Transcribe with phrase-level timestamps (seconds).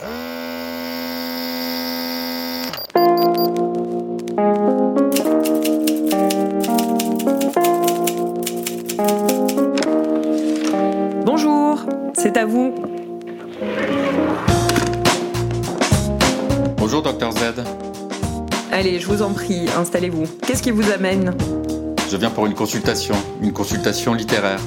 [0.00, 0.16] Bonjour,
[12.16, 12.74] c'est à vous.
[16.78, 17.36] Bonjour, docteur Z.
[18.72, 20.24] Allez, je vous en prie, installez-vous.
[20.46, 21.36] Qu'est-ce qui vous amène?
[22.10, 24.60] Je viens pour une consultation, une consultation littéraire.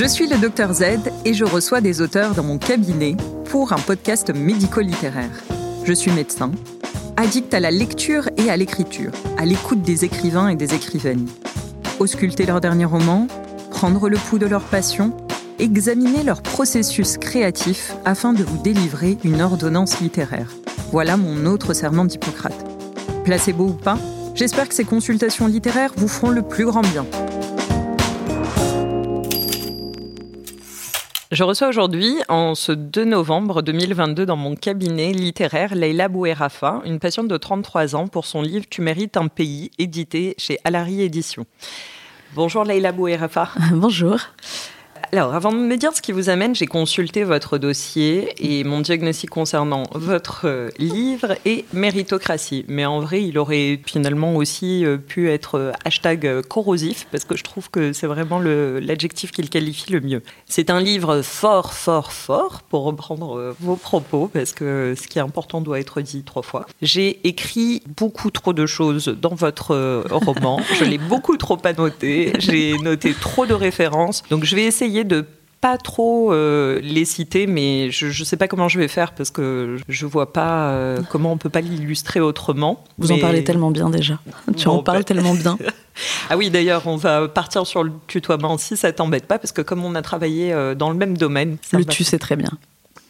[0.00, 0.84] Je suis le docteur Z
[1.24, 3.16] et je reçois des auteurs dans mon cabinet
[3.46, 5.42] pour un podcast médico-littéraire.
[5.82, 6.52] Je suis médecin,
[7.16, 11.26] addict à la lecture et à l'écriture, à l'écoute des écrivains et des écrivaines.
[11.98, 13.26] Ausculter leurs derniers romans,
[13.72, 15.16] prendre le pouls de leur passion,
[15.58, 20.52] examiner leur processus créatif afin de vous délivrer une ordonnance littéraire.
[20.92, 22.64] Voilà mon autre serment d'Hippocrate.
[23.24, 23.98] Placebo ou pas,
[24.36, 27.04] j'espère que ces consultations littéraires vous feront le plus grand bien.
[31.38, 36.98] Je reçois aujourd'hui, en ce 2 novembre 2022, dans mon cabinet littéraire, Leila Bouerafa, une
[36.98, 41.46] patiente de 33 ans, pour son livre Tu mérites un pays, édité chez Alary Éditions.
[42.34, 43.50] Bonjour Leila Bouerafa.
[43.72, 44.18] Bonjour.
[45.10, 48.80] Alors, avant de me dire ce qui vous amène, j'ai consulté votre dossier et mon
[48.80, 52.66] diagnostic concernant votre euh, livre est méritocratie.
[52.68, 57.38] Mais en vrai, il aurait finalement aussi euh, pu être euh, hashtag corrosif parce que
[57.38, 60.22] je trouve que c'est vraiment l'adjectif qui le qualifie le mieux.
[60.44, 65.22] C'est un livre fort, fort, fort, pour reprendre vos propos, parce que ce qui est
[65.22, 66.66] important doit être dit trois fois.
[66.82, 70.60] J'ai écrit beaucoup trop de choses dans votre roman.
[70.78, 72.32] Je l'ai beaucoup trop annoté.
[72.38, 74.22] J'ai noté trop de références.
[74.28, 75.24] Donc, je vais essayer de
[75.60, 79.30] pas trop euh, les citer, mais je ne sais pas comment je vais faire parce
[79.30, 82.84] que je vois pas euh, comment on peut pas l'illustrer autrement.
[82.98, 84.18] Vous en parlez tellement bien déjà.
[84.56, 85.04] Tu en parles ben.
[85.04, 85.58] tellement bien.
[86.30, 89.62] ah oui, d'ailleurs, on va partir sur le tutoiement si ça t'embête pas, parce que
[89.62, 91.56] comme on a travaillé euh, dans le même domaine.
[91.72, 92.50] Le tu sais très bien.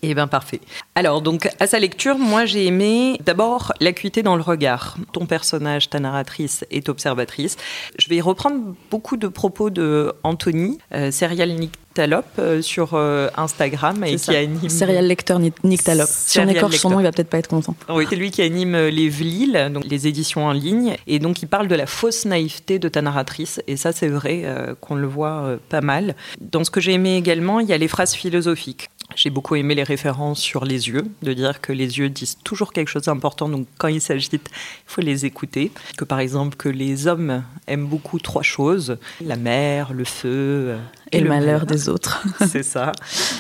[0.02, 0.60] Eh bien, parfait.
[0.94, 4.96] Alors, donc, à sa lecture, moi, j'ai aimé d'abord l'acuité dans le regard.
[5.12, 7.56] Ton personnage, ta narratrice, est observatrice.
[7.98, 14.04] Je vais reprendre beaucoup de propos de Anthony, euh, serial Nyctalope, euh, sur euh, Instagram.
[14.04, 14.69] Et qui anime...
[14.69, 16.09] Serial lecteur Nyctalope.
[16.09, 17.75] Si on écorche son nom, il va peut-être pas être content.
[17.88, 20.97] Oui, c'est lui qui anime les VLIL, donc les éditions en ligne.
[21.09, 23.60] Et donc, il parle de la fausse naïveté de ta narratrice.
[23.66, 24.44] Et ça, c'est vrai
[24.80, 26.15] qu'on le voit pas mal.
[26.41, 28.91] Dans ce que j'ai aimé également, il y a les phrases philosophiques.
[29.16, 32.72] J'ai beaucoup aimé les références sur les yeux, de dire que les yeux disent toujours
[32.72, 34.41] quelque chose d'important, donc quand ils s'agitent, il
[34.86, 35.72] faut les écouter.
[35.96, 40.78] Que par exemple, que les hommes aiment beaucoup trois choses la mer, le feu euh,
[41.10, 42.22] et, le, malheur des autres.
[42.47, 42.92] C'est ça.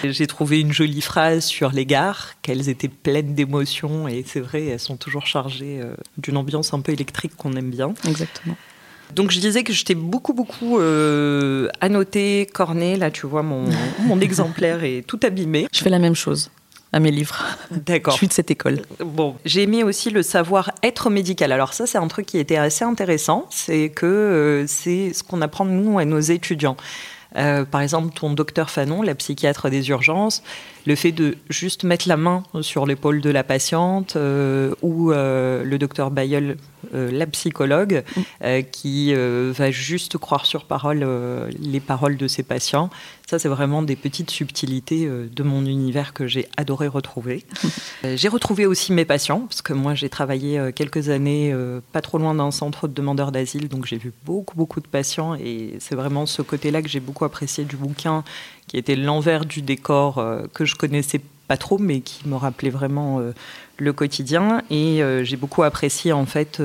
[0.02, 4.66] J'ai trouvé une jolie phrase sur les gares, qu'elles étaient pleines d'émotions, et c'est vrai,
[4.66, 7.94] elles sont toujours chargées euh, d'une ambiance un peu électrique qu'on aime bien.
[8.06, 8.56] Exactement.
[9.14, 12.96] Donc je disais que j'étais beaucoup, beaucoup euh, annotée, cornée.
[12.96, 13.64] Là, tu vois, mon,
[14.00, 15.66] mon exemplaire est tout abîmé.
[15.72, 16.50] Je fais la même chose
[16.92, 17.44] à mes livres.
[17.70, 18.14] D'accord.
[18.14, 18.80] Je suis de cette école.
[19.00, 21.52] Bon, j'ai aimé aussi le savoir-être médical.
[21.52, 23.46] Alors ça, c'est un truc qui était assez intéressant.
[23.50, 26.76] C'est que euh, c'est ce qu'on apprend nous à nos étudiants.
[27.36, 30.42] Euh, par exemple, ton docteur Fanon, la psychiatre des urgences,
[30.88, 35.62] le fait de juste mettre la main sur l'épaule de la patiente, euh, ou euh,
[35.62, 36.56] le docteur Bayeul,
[36.94, 38.62] la psychologue, mm.
[38.70, 41.06] qui va juste croire sur parole
[41.60, 42.88] les paroles de ses patients.
[43.28, 47.44] Ça, c'est vraiment des petites subtilités de mon univers que j'ai adoré retrouver.
[48.04, 51.54] j'ai retrouvé aussi mes patients, parce que moi, j'ai travaillé quelques années
[51.92, 55.34] pas trop loin d'un centre de demandeurs d'asile, donc j'ai vu beaucoup, beaucoup de patients,
[55.34, 58.24] et c'est vraiment ce côté-là que j'ai beaucoup apprécié du bouquin,
[58.68, 62.70] qui était l'envers du décor euh, que je connaissais pas trop, mais qui me rappelait
[62.70, 63.32] vraiment euh,
[63.78, 64.62] le quotidien.
[64.70, 66.62] Et euh, j'ai beaucoup apprécié en fait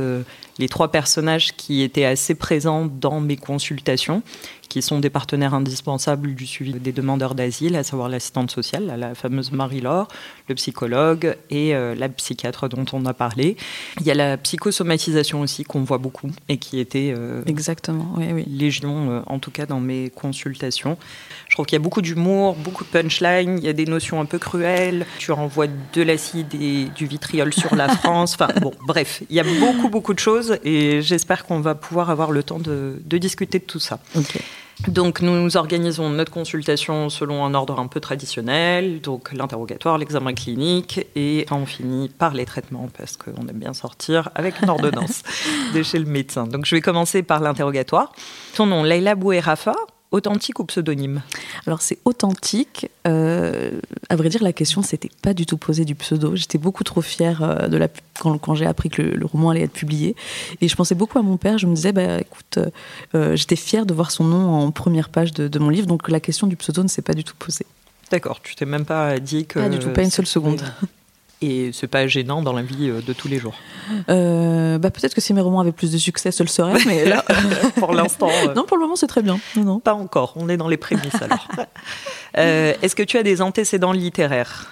[0.60, 4.22] les trois personnages qui étaient assez présents dans mes consultations,
[4.70, 9.16] qui sont des partenaires indispensables du suivi des demandeurs d'asile, à savoir l'assistante sociale, la
[9.16, 10.08] fameuse Marie-Laure,
[10.50, 13.56] le psychologue et la psychiatre dont on a parlé.
[14.00, 18.26] Il y a la psychosomatisation aussi qu'on voit beaucoup et qui était euh, exactement, oui,
[18.32, 18.44] oui.
[18.48, 20.98] légion en tout cas dans mes consultations.
[21.54, 24.20] Je trouve qu'il y a beaucoup d'humour, beaucoup de punchline, il y a des notions
[24.20, 25.06] un peu cruelles.
[25.20, 28.34] Tu renvoies de l'acide et du vitriol sur la France.
[28.34, 32.10] Enfin bon, bref, il y a beaucoup beaucoup de choses et j'espère qu'on va pouvoir
[32.10, 34.00] avoir le temps de, de discuter de tout ça.
[34.88, 41.06] Donc nous organisons notre consultation selon un ordre un peu traditionnel, donc l'interrogatoire, l'examen clinique,
[41.16, 45.22] et on finit par les traitements parce qu'on aime bien sortir avec une ordonnance
[45.76, 46.48] de chez le médecin.
[46.48, 48.12] Donc je vais commencer par l'interrogatoire.
[48.56, 49.76] Ton nom, Leila Bouerafa,
[50.14, 51.24] Authentique ou pseudonyme
[51.66, 52.88] Alors c'est authentique.
[53.08, 53.72] Euh,
[54.10, 56.36] à vrai dire, la question s'était pas du tout posée du pseudo.
[56.36, 57.88] J'étais beaucoup trop fière euh, de la
[58.20, 60.16] quand, j'ai appris que le, roman allait être publié,
[60.62, 61.58] et je pensais beaucoup à mon père.
[61.58, 62.60] Je me disais, bah écoute,
[63.16, 66.08] euh, j'étais fière de voir son nom en première page de, de, mon livre, donc
[66.08, 67.66] la question du pseudo ne s'est pas du tout posée.
[68.12, 69.58] D'accord, tu t'es même pas dit que.
[69.58, 70.62] Pas du tout, pas une seule seconde.
[71.44, 73.56] Et c'est pas gênant dans la vie euh, de tous les jours.
[74.08, 77.04] Euh, bah peut-être que si mes romans avaient plus de succès, ce le serait, mais
[77.04, 77.26] là,
[77.76, 78.30] pour l'instant.
[78.48, 79.38] euh, non, pour le moment, c'est très bien.
[79.58, 79.80] Non, non.
[79.82, 81.48] Pas encore, on est dans les prémices alors.
[82.36, 84.72] Euh, est-ce que tu as des antécédents littéraires?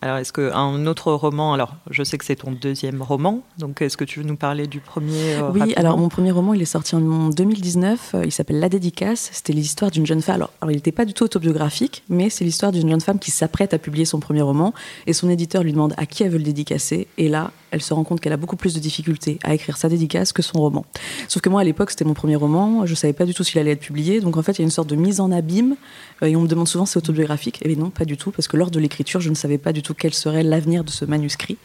[0.00, 3.96] Alors, est-ce qu'un autre roman, alors je sais que c'est ton deuxième roman, donc est-ce
[3.96, 6.66] que tu veux nous parler du premier euh, Oui, alors mon premier roman, il est
[6.66, 8.14] sorti en 2019.
[8.14, 9.30] euh, Il s'appelle La dédicace.
[9.32, 10.36] C'était l'histoire d'une jeune femme.
[10.36, 13.32] Alors, alors, il n'était pas du tout autobiographique, mais c'est l'histoire d'une jeune femme qui
[13.32, 14.72] s'apprête à publier son premier roman.
[15.08, 17.08] Et son éditeur lui demande à qui elle veut le dédicacer.
[17.18, 19.88] Et là, elle se rend compte qu'elle a beaucoup plus de difficultés à écrire sa
[19.88, 20.84] dédicace que son roman.
[21.28, 22.86] Sauf que moi, à l'époque, c'était mon premier roman.
[22.86, 24.20] Je savais pas du tout s'il allait être publié.
[24.20, 25.76] Donc, en fait, il y a une sorte de mise en abîme.
[26.22, 27.60] Euh, Et on me demande souvent si c'est autobiographique.
[27.62, 28.30] Et bien non, pas du tout.
[28.30, 30.90] Parce que lors de l'écriture, je ne savais pas du tout quel serait l'avenir de
[30.90, 31.58] ce manuscrit.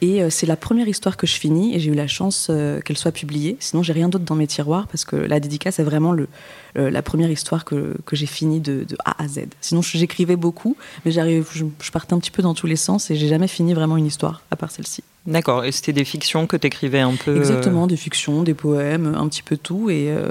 [0.00, 2.80] Et euh, c'est la première histoire que je finis et j'ai eu la chance euh,
[2.80, 3.56] qu'elle soit publiée.
[3.60, 6.28] Sinon, j'ai rien d'autre dans mes tiroirs parce que la dédicace est vraiment le,
[6.74, 9.46] la première histoire que, que j'ai finie de, A à Z.
[9.60, 11.42] Sinon, j'écrivais beaucoup, mais je,
[11.80, 14.06] je partais un petit peu dans tous les sens et j'ai jamais fini vraiment une
[14.06, 15.02] histoire à part celle-ci.
[15.26, 17.32] D'accord, et c'était des fictions que tu écrivais un peu.
[17.32, 19.90] euh, Exactement, des fictions, des poèmes, un petit peu tout.
[19.90, 20.28] Et, euh,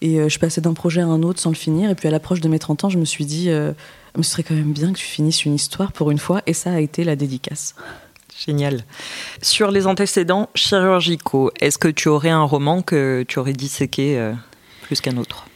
[0.00, 1.90] et euh, je passais d'un projet à un autre sans le finir.
[1.90, 4.54] Et puis à l'approche de mes 30 ans, je me suis dit, ce serait quand
[4.54, 6.40] même bien que tu finisses une histoire pour une fois.
[6.46, 7.74] Et ça a été la dédicace.
[8.46, 8.84] Génial.
[9.42, 14.32] Sur les antécédents chirurgicaux, est-ce que tu aurais un roman que tu aurais disséqué
[14.82, 15.46] plus qu'un autre?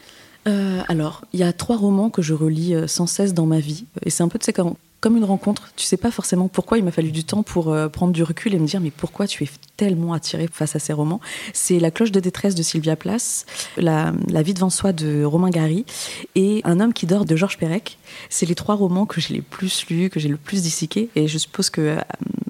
[0.47, 3.87] Euh, alors, il y a trois romans que je relis sans cesse dans ma vie.
[4.05, 4.53] Et c'est un peu, tu sais,
[5.00, 5.71] comme, une rencontre.
[5.77, 8.55] Tu sais pas forcément pourquoi il m'a fallu du temps pour euh, prendre du recul
[8.55, 9.49] et me dire, mais pourquoi tu es
[9.79, 11.21] tellement attiré face à ces romans
[11.55, 13.47] C'est La cloche de détresse de Sylvia Plath,
[13.79, 15.87] La, la vie devant soi de Romain Gary
[16.35, 17.97] et Un homme qui dort de Georges Perec.
[18.29, 21.09] C'est les trois romans que j'ai les plus lus, que j'ai le plus disséqués.
[21.15, 21.97] Et je suppose que euh,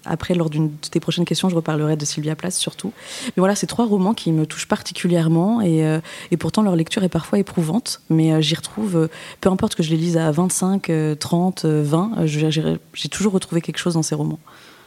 [0.07, 2.93] après, lors d'une de tes prochaines questions, je reparlerai de Sylvia Plath surtout.
[3.27, 7.05] Mais voilà, c'est trois romans qui me touchent particulièrement et, euh, et pourtant leur lecture
[7.05, 8.01] est parfois éprouvante.
[8.09, 9.09] Mais euh, j'y retrouve,
[9.43, 12.63] peu importe que je les lise à 25, euh, 30, euh, 20, euh, je- j'ai
[12.95, 14.39] j'ai toujours retrouvé quelque chose dans ces romans.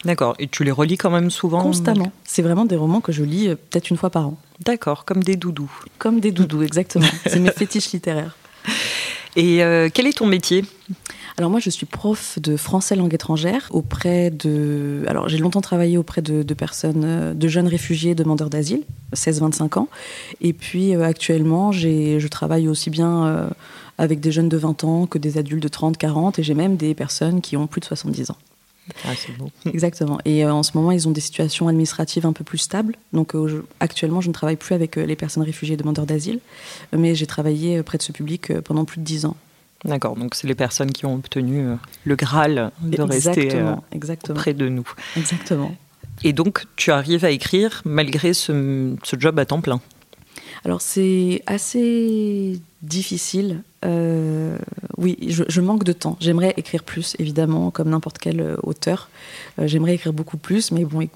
[0.04, 2.10] D'accord, et tu les relis quand même souvent Constamment.
[2.24, 4.38] C'est vraiment des romans que je lis euh, peut-être une fois par an.
[4.64, 5.72] D'accord, comme des doudous.
[5.98, 7.06] Comme des doudous, exactement.
[7.26, 8.36] c'est mes fétiches littéraires.
[9.36, 10.64] Et euh, quel est ton métier?
[11.38, 15.02] Alors moi, je suis prof de français langue étrangère auprès de...
[15.06, 18.82] Alors j'ai longtemps travaillé auprès de, de personnes, euh, de jeunes réfugiés demandeurs d'asile,
[19.14, 19.88] 16-25 ans.
[20.40, 23.48] Et puis euh, actuellement, je travaille aussi bien euh,
[23.96, 26.38] avec des jeunes de 20 ans que des adultes de 30, 40.
[26.38, 28.36] Et j'ai même des personnes qui ont plus de 70 ans.
[29.04, 29.50] Ah, c'est beau.
[29.66, 30.18] Exactement.
[30.24, 32.96] Et euh, en ce moment, ils ont des situations administratives un peu plus stables.
[33.12, 36.06] Donc euh, je- actuellement, je ne travaille plus avec euh, les personnes réfugiées et demandeurs
[36.06, 36.40] d'asile.
[36.96, 39.36] Mais j'ai travaillé près de ce public pendant plus de 10 ans.
[39.84, 41.64] D'accord, donc c'est les personnes qui ont obtenu
[42.04, 44.34] le Graal de rester exactement.
[44.36, 44.88] près de nous.
[45.16, 45.74] Exactement.
[46.22, 49.80] Et donc, tu arrives à écrire malgré ce, ce job à temps plein?
[50.64, 53.62] Alors c'est assez difficile.
[53.84, 54.56] Euh,
[54.96, 56.16] oui, je, manque de temps.
[56.20, 59.08] J'aimerais écrire plus, évidemment, comme n'importe quel euh, auteur.
[59.58, 61.08] Euh, J'aimerais écrire beaucoup plus, mais bon,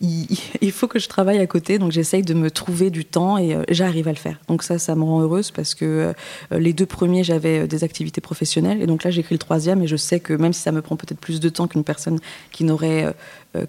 [0.00, 3.58] il, faut que je travaille à côté, donc j'essaye de me trouver du temps et
[3.68, 4.38] j'arrive à le faire.
[4.48, 6.14] Donc ça, ça me rend heureuse parce que
[6.50, 9.96] les deux premiers, j'avais des activités professionnelles et donc là, j'écris le troisième et je
[9.96, 12.20] sais que même si ça me prend peut-être plus de temps qu'une personne
[12.52, 13.14] qui n'aurait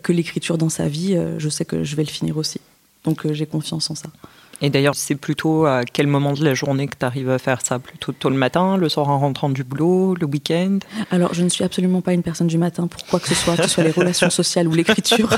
[0.02, 2.62] que l'écriture dans sa vie, je sais que je vais le finir aussi.
[3.04, 4.08] Donc j'ai confiance en ça.
[4.62, 7.62] Et d'ailleurs, c'est plutôt à quel moment de la journée que tu arrives à faire
[7.66, 7.80] ça?
[7.80, 10.80] Plutôt tôt le matin, le soir en rentrant du boulot, le week-end?
[11.10, 13.58] Alors, je ne suis absolument pas une personne du matin pour quoi que ce soit,
[13.58, 15.36] que ce soit les relations sociales ou l'écriture.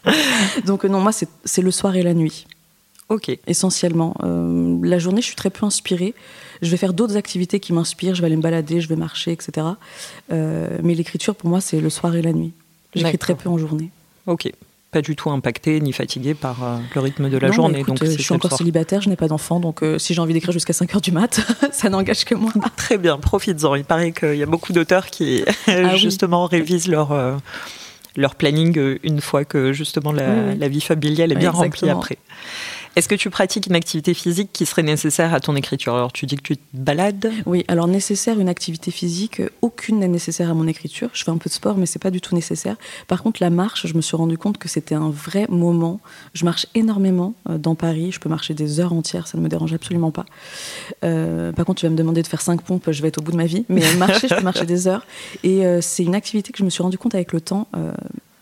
[0.66, 2.46] Donc, euh, non, moi, c'est le soir et la nuit,
[3.08, 4.16] Ok, essentiellement.
[4.24, 6.12] Euh, la journée, je suis très peu inspirée.
[6.60, 8.16] Je vais faire d'autres activités qui m'inspirent.
[8.16, 9.64] Je vais aller me balader, je vais marcher, etc.
[10.32, 12.52] Euh, mais l'écriture, pour moi, c'est le soir et la nuit.
[12.94, 13.90] J'écris très peu en journée.
[14.26, 14.50] ok.
[14.92, 17.80] Pas du tout impacté ni fatigué par euh, le rythme de la Non, journée.
[17.80, 20.32] écoute, donc je suis encore célibataire, je n'ai pas d'enfant, donc euh, si j'ai envie
[20.32, 21.40] d'écrire jusqu'à 5 heures du mat,
[21.72, 22.52] ça n'engage que moi.
[22.76, 23.74] Très bien, profites-en.
[23.74, 25.98] Il paraît qu'il y a beaucoup d'auteurs qui Ah oui.
[25.98, 27.34] justement révisent leur, euh,
[28.16, 30.58] leur planning une fois que justement la, Oui, oui.
[30.58, 32.16] la vie familiale est bien remplie après.
[32.96, 36.24] Est-ce que tu pratiques une activité physique qui serait nécessaire à ton écriture Alors tu
[36.24, 40.54] dis que tu te balades Oui, alors nécessaire une activité physique, aucune n'est nécessaire à
[40.54, 41.10] mon écriture.
[41.12, 42.76] Je fais un peu de sport, mais c'est pas du tout nécessaire.
[43.06, 46.00] Par contre, la marche, je me suis rendu compte que c'était un vrai moment.
[46.32, 48.12] Je marche énormément euh, dans Paris.
[48.12, 50.24] Je peux marcher des heures entières, ça ne me dérange absolument pas.
[51.04, 53.22] Euh, par contre, tu vas me demander de faire cinq pompes, je vais être au
[53.22, 53.66] bout de ma vie.
[53.68, 55.04] Mais marcher, je peux marcher des heures.
[55.44, 57.68] Et euh, c'est une activité que je me suis rendu compte avec le temps.
[57.76, 57.92] euh,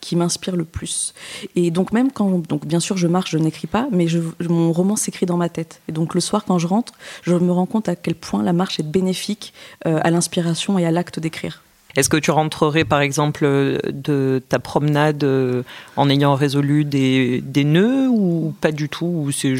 [0.04, 1.14] qui m'inspire le plus.
[1.56, 4.70] Et donc même quand, donc bien sûr je marche, je n'écris pas, mais je, mon
[4.70, 5.80] roman s'écrit dans ma tête.
[5.88, 6.92] Et donc le soir quand je rentre,
[7.23, 9.54] je me rends compte à quel point la marche est bénéfique
[9.87, 11.62] euh, à l'inspiration et à l'acte d'écrire.
[11.96, 15.62] Est-ce que tu rentrerais par exemple de ta promenade euh,
[15.96, 19.54] en ayant résolu des, des nœuds ou pas du tout ou c'est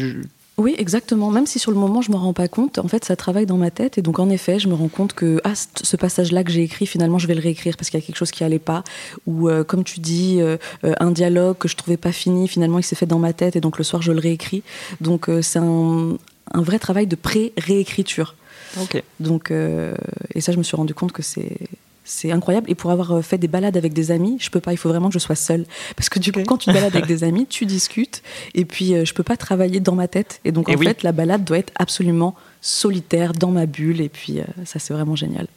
[0.57, 1.31] Oui, exactement.
[1.31, 3.57] Même si sur le moment je me rends pas compte, en fait, ça travaille dans
[3.57, 3.97] ma tête.
[3.97, 6.85] Et donc, en effet, je me rends compte que ah, ce passage-là que j'ai écrit,
[6.85, 8.83] finalement, je vais le réécrire parce qu'il y a quelque chose qui allait pas.
[9.27, 12.79] Ou euh, comme tu dis, euh, euh, un dialogue que je trouvais pas fini, finalement,
[12.79, 13.57] il s'est fait dans ma tête.
[13.57, 14.63] Et donc, le soir, je le réécris.
[15.01, 16.17] Donc, c'est un,
[16.53, 18.35] un, vrai travail de pré-réécriture.
[18.79, 19.03] Ok.
[19.19, 21.57] Donc, et ça, je me suis rendu compte que c'est
[22.05, 22.69] c'est incroyable.
[22.69, 24.71] Et pour avoir euh, fait des balades avec des amis, je peux pas.
[24.71, 25.65] Il faut vraiment que je sois seule.
[25.97, 28.21] Parce que du coup, quand tu balades avec des amis, tu discutes.
[28.53, 30.39] Et puis, euh, je peux pas travailler dans ma tête.
[30.45, 33.99] Et donc, en fait, la balade doit être absolument solitaire, dans ma bulle.
[33.99, 35.47] Et puis, euh, ça, c'est vraiment génial.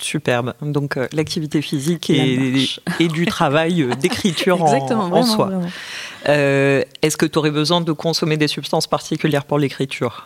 [0.00, 0.54] Superbe.
[0.62, 2.66] Donc l'activité physique et,
[3.00, 4.62] et, du travail d'écriture
[4.92, 5.50] en, en, soi.
[6.24, 10.24] Est-ce que tu aurais besoin de consommer des substances particulières pour l'écriture?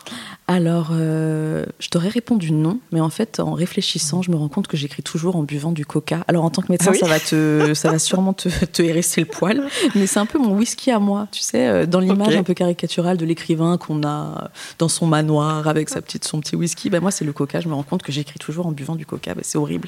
[0.49, 4.67] Alors, euh, je t'aurais répondu non, mais en fait, en réfléchissant, je me rends compte
[4.67, 6.25] que j'écris toujours en buvant du coca.
[6.26, 9.21] Alors, en tant que médecin, ah ça, va te, ça va sûrement te, te hérisser
[9.21, 9.62] le poil,
[9.95, 12.55] mais c'est un peu mon whisky à moi, tu sais, euh, dans l'image un peu
[12.55, 16.91] caricaturale de l'écrivain qu'on a dans son manoir avec sa petite, son petit whisky.
[16.91, 17.61] Ben, moi, c'est le coca.
[17.61, 19.35] Je me rends compte que j'écris toujours en buvant du coca.
[19.35, 19.81] Ben, c'est Il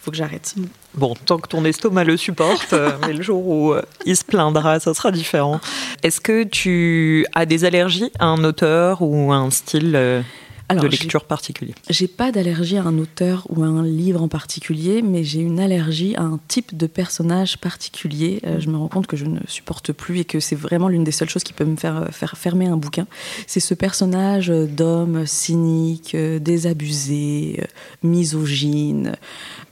[0.00, 0.54] faut que j'arrête.
[0.94, 4.80] Bon, tant que ton estomac le supporte, euh, mais le jour où il se plaindra,
[4.80, 5.60] ça sera différent.
[6.02, 10.24] Est-ce que tu as des allergies à un auteur ou un style
[10.70, 14.28] euh, de lecture particulier J'ai pas d'allergie à un auteur ou à un livre en
[14.28, 18.40] particulier, mais j'ai une allergie à un type de personnage particulier.
[18.46, 21.04] Euh, je me rends compte que je ne supporte plus et que c'est vraiment l'une
[21.04, 23.06] des seules choses qui peut me faire, euh, faire fermer un bouquin.
[23.46, 27.64] C'est ce personnage d'homme cynique, désabusé,
[28.02, 29.16] misogyne,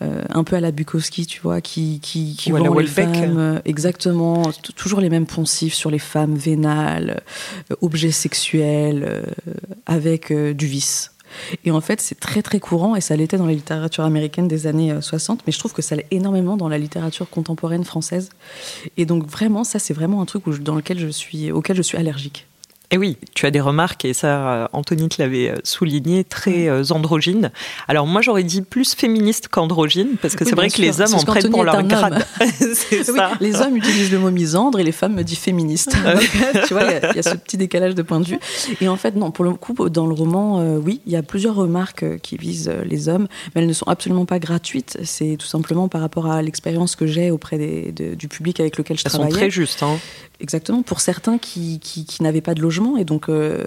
[0.00, 3.60] un peu à la Bukowski, tu vois, qui, qui, qui voit les femmes.
[3.64, 7.22] Exactement, toujours les mêmes poncifs sur les femmes vénales,
[7.80, 9.24] objets sexuels,
[9.86, 10.85] avec du vice
[11.64, 14.66] et en fait, c'est très très courant, et ça l'était dans la littérature américaine des
[14.66, 18.30] années 60, euh, mais je trouve que ça l'est énormément dans la littérature contemporaine française.
[18.96, 21.98] Et donc vraiment, ça c'est vraiment un truc dans lequel je suis, auquel je suis
[21.98, 22.46] allergique.
[22.92, 26.68] Et oui, tu as des remarques, et ça, euh, Anthony te l'avait euh, souligné, très
[26.68, 27.50] euh, androgyne.
[27.88, 31.22] Alors moi, j'aurais dit plus féministe qu'androgyne, parce que c'est vrai que les hommes en
[31.22, 32.24] prennent pour leur grade.
[33.40, 35.96] les hommes utilisent le mot misandre et les femmes me disent féministe.
[36.68, 38.38] tu vois, il y, a ce petit décalage de point de vue.
[38.80, 41.56] Et en fait, non, pour le coup, dans le roman, oui, il y a plusieurs
[41.56, 44.98] remarques qui visent les hommes, mais elles ne sont absolument pas gratuites.
[45.02, 48.96] C'est tout simplement par rapport à l'expérience que j'ai auprès des, du public avec lequel
[48.96, 49.28] je elles travaille.
[49.28, 49.82] Elles sont très justes.
[49.82, 49.98] Hein.
[50.40, 50.82] Exactement.
[50.82, 53.64] Pour certains qui, qui, qui n'avaient pas de logement et donc euh,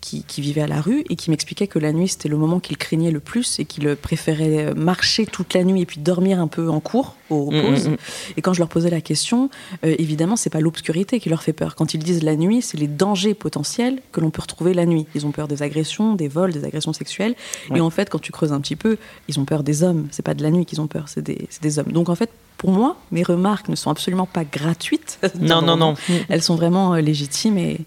[0.00, 2.60] qui, qui, vivaient à la rue et qui m'expliquaient que la nuit c'était le moment
[2.60, 6.46] qu'ils craignaient le plus et qu'ils préféraient marcher toute la nuit et puis dormir un
[6.46, 7.88] peu en cours aux, mm, pauses.
[7.88, 7.96] Mm, mm.
[8.36, 9.50] Et quand je leur posais la question,
[9.84, 11.74] euh, évidemment c'est pas l'obscurité qui leur fait peur.
[11.74, 15.06] Quand ils disent la nuit, c'est les dangers potentiels que l'on peut retrouver la nuit.
[15.14, 17.34] Ils ont peur des agressions, des vols, des agressions sexuelles.
[17.74, 18.96] Et en fait, quand tu creuses un petit peu,
[19.28, 20.08] ils ont peur des hommes.
[20.10, 21.92] C'est pas de la nuit qu'ils ont peur, c'est des, des hommes.
[21.92, 25.18] Donc en fait, pour moi, mes remarques ne sont absolument pas gratuites.
[25.40, 25.94] Non, non, non.
[26.28, 27.80] Elles sont vraiment euh, légitimes et,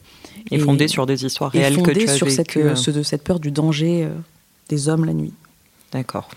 [0.52, 3.40] et, fondées sur des histoires réelles que tu as sur cette, euh, de cette peur
[3.40, 4.10] du danger euh,
[4.70, 5.34] des hommes la nuit.
[5.92, 6.30] D'accord.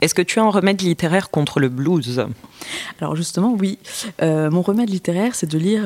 [0.00, 2.24] Est-ce que tu as un remède littéraire contre le blues?
[3.00, 3.78] Alors justement, oui.
[4.22, 5.82] mon remède littéraire, c'est de lire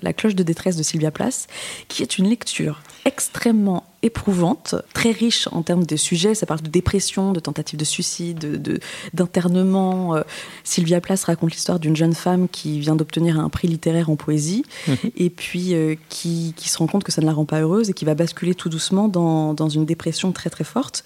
[0.00, 1.46] La cloche de détresse de Sylvia Plath,
[1.88, 6.34] qui est une lecture extrêmement éprouvante, très riche en termes de sujets.
[6.34, 8.80] Ça parle de dépression, de tentatives de suicide,
[9.14, 10.14] d'internement.
[10.14, 10.22] Euh,
[10.62, 14.64] Sylvia Plath raconte l'histoire d'une jeune femme qui vient d'obtenir un prix littéraire en poésie
[14.86, 14.96] mhm.
[15.16, 17.92] et puis euh, qui, se rend compte que ça ne la rend pas heureuse et
[17.94, 21.04] qui va basculer tout doucement dans, une dépression très très forte.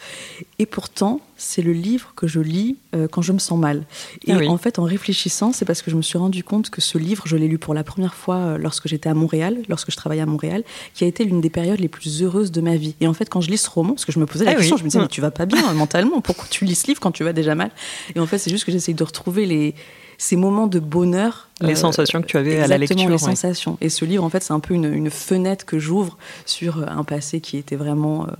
[0.58, 3.84] Et pourtant, c'est le livre que je lis euh, quand je me sens mal.
[4.26, 6.80] Et ah en fait, en réfléchissant, c'est parce que je me suis rendu compte que
[6.80, 9.96] ce livre, je l'ai lu pour la première fois lorsque j'étais à Montréal, lorsque je
[9.96, 10.64] travaillais à Montréal,
[10.94, 12.87] qui a été l'une des périodes les plus heureuses de ma vie.
[13.00, 14.54] Et en fait, quand je lis ce roman, parce que je me posais la ah
[14.54, 17.00] question, je me disais, mais tu vas pas bien mentalement, pourquoi tu lis ce livre
[17.00, 17.70] quand tu vas déjà mal?
[18.14, 19.74] Et en fait, c'est juste que j'essaye de retrouver les,
[20.18, 21.48] ces moments de bonheur.
[21.60, 23.08] Les euh, sensations que tu avais à la lecture.
[23.08, 23.78] les sensations.
[23.80, 27.40] Et ce livre, en fait, c'est un peu une, fenêtre que j'ouvre sur un passé
[27.40, 28.24] qui était vraiment.
[28.24, 28.32] Euh,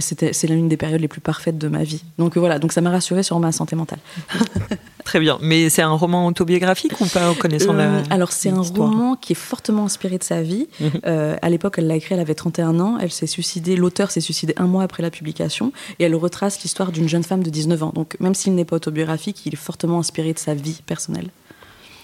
[0.00, 2.02] c'est l'une des périodes les plus parfaites de ma vie.
[2.18, 3.98] Donc voilà, donc ça m'a rassurée sur ma santé mentale.
[5.04, 5.38] Très bien.
[5.40, 7.84] Mais c'est un roman autobiographique ou pas, connaissant la.
[7.84, 10.68] Euh, alors, c'est un roman qui est fortement inspiré de sa vie.
[10.80, 10.90] Mhm.
[11.06, 12.98] Euh, à l'époque, elle l'a écrit, elle avait 31 ans.
[13.00, 15.72] Elle s'est suicidée, l'auteur s'est suicidé un mois après la publication.
[15.98, 17.92] Et elle retrace l'histoire d'une jeune femme de 19 ans.
[17.94, 21.30] Donc, même s'il n'est pas autobiographique, il est fortement inspiré de sa vie personnelle.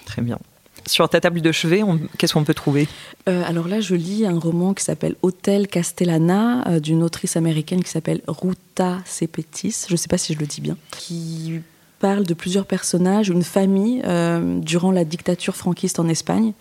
[0.05, 0.39] Très bien.
[0.87, 1.81] Sur ta table de chevet,
[2.17, 2.87] qu'est-ce qu'on peut trouver?
[3.27, 7.89] Euh, Alors là, je lis un roman qui s'appelle Hôtel Castellana, d'une autrice américaine qui
[7.89, 9.85] s'appelle Ruta Cepetis.
[9.87, 10.77] Je ne sais pas si je le dis bien.
[11.99, 16.53] Parle de plusieurs personnages, une famille euh, durant la dictature franquiste en Espagne,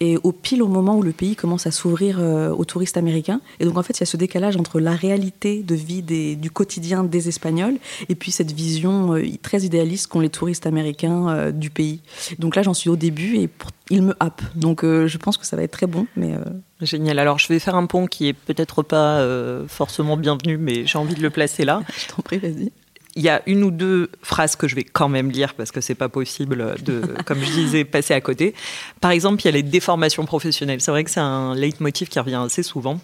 [0.00, 3.40] et au pile au moment où le pays commence à s'ouvrir euh, aux touristes américains.
[3.60, 6.36] Et donc en fait, il y a ce décalage entre la réalité de vie des,
[6.36, 7.76] du quotidien des Espagnols
[8.08, 12.00] et puis cette vision euh, très idéaliste qu'ont les touristes américains du pays.
[12.38, 13.48] Donc là, j'en suis au début et
[13.90, 14.42] il me happe.
[14.54, 16.34] Donc je pense que ça va être très bon, mais.
[16.80, 17.18] Génial.
[17.20, 19.24] Alors, je vais faire un pont qui est peut-être pas
[19.68, 21.82] forcément bienvenu, mais j'ai envie de le placer là.
[21.96, 22.72] je t'en prie, vas-y
[23.14, 25.80] il y a une ou deux phrases que je vais quand même lire parce que
[25.80, 28.54] c'est pas possible de, comme je disais, passer à côté.
[29.00, 30.80] Par exemple, il y a les déformations professionnelles.
[30.80, 33.00] C'est vrai que c'est un leitmotiv qui revient assez souvent.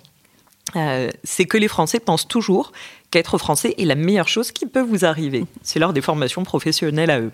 [0.76, 2.72] Euh, c'est que les Français pensent toujours
[3.10, 5.46] qu'être français est la meilleure chose qui peut vous arriver.
[5.62, 7.30] C'est lors des formations professionnelles à eux.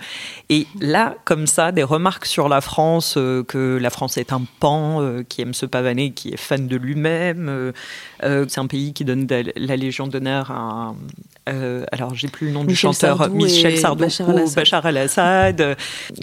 [0.49, 4.43] Et là, comme ça, des remarques sur la France, euh, que la France est un
[4.61, 7.73] pan, euh, qui aime se pavaner, qui est fan de lui-même.
[8.23, 10.95] C'est un pays qui donne la Légion d'honneur à...
[11.47, 15.77] alors, j'ai plus le nom du chanteur, Michel Sardou ou Bachar al-Assad.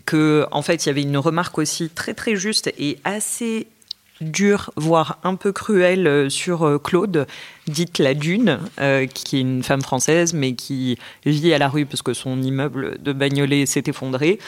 [0.05, 3.67] que, en fait, il y avait une remarque aussi très, très juste et assez
[4.21, 7.27] dure, voire un peu cruelle euh, sur euh, Claude,
[7.67, 11.85] dite la Dune, euh, qui est une femme française, mais qui vit à la rue
[11.85, 14.39] parce que son immeuble de Bagnolet s'est effondré.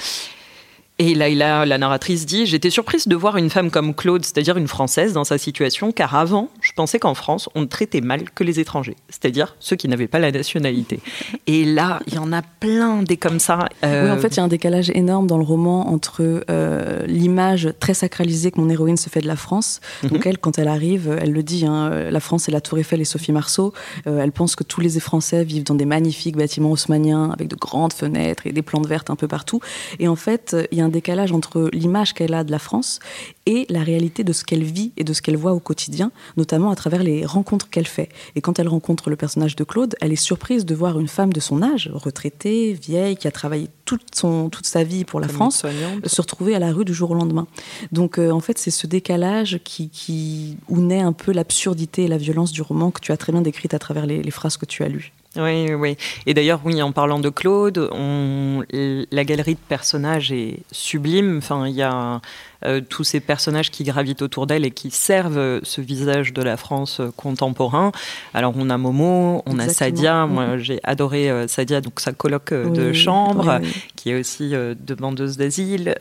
[0.99, 4.67] Et Laila, la narratrice, dit J'étais surprise de voir une femme comme Claude, c'est-à-dire une
[4.67, 8.43] Française, dans sa situation, car avant, je pensais qu'en France, on ne traitait mal que
[8.43, 10.99] les étrangers, c'est-à-dire ceux qui n'avaient pas la nationalité.
[11.47, 13.69] Et là, il y en a plein des comme ça.
[13.81, 17.69] Oui, en fait, il y a un décalage énorme dans le roman entre euh, l'image
[17.79, 19.81] très sacralisée que mon héroïne se fait de la France.
[20.03, 20.09] Mhm.
[20.11, 23.01] Donc, elle, quand elle arrive, elle le dit hein, la France, c'est la Tour Eiffel
[23.01, 23.73] et Sophie Marceau.
[24.05, 27.55] Euh, elle pense que tous les Français vivent dans des magnifiques bâtiments haussmanniens avec de
[27.55, 29.59] grandes fenêtres et des plantes vertes un peu partout.
[29.97, 32.99] Et en fait, il y a un décalage entre l'image qu'elle a de la France
[33.45, 36.69] et la réalité de ce qu'elle vit et de ce qu'elle voit au quotidien, notamment
[36.69, 38.09] à travers les rencontres qu'elle fait.
[38.35, 41.33] Et quand elle rencontre le personnage de Claude, elle est surprise de voir une femme
[41.33, 45.27] de son âge, retraitée, vieille, qui a travaillé toute, son, toute sa vie pour la
[45.27, 45.65] France,
[46.05, 47.47] se retrouver à la rue du jour au lendemain.
[47.91, 52.07] Donc euh, en fait, c'est ce décalage qui, qui, où naît un peu l'absurdité et
[52.07, 54.57] la violence du roman que tu as très bien décrite à travers les, les phrases
[54.57, 55.11] que tu as lues.
[55.35, 55.97] Oui, oui.
[56.27, 61.39] Et d'ailleurs, oui, en parlant de Claude, on, la galerie de personnages est sublime.
[61.39, 62.21] Enfin, il y a
[62.65, 66.55] euh, tous ces personnages qui gravitent autour d'elle et qui servent ce visage de la
[66.55, 67.91] France contemporain.
[68.35, 70.27] Alors, on a Momo, on a Sadia.
[70.27, 73.59] Moi, j'ai adoré euh, Sadia, donc sa coloc euh, de chambre,
[73.95, 75.95] qui est aussi demandeuse d'asile,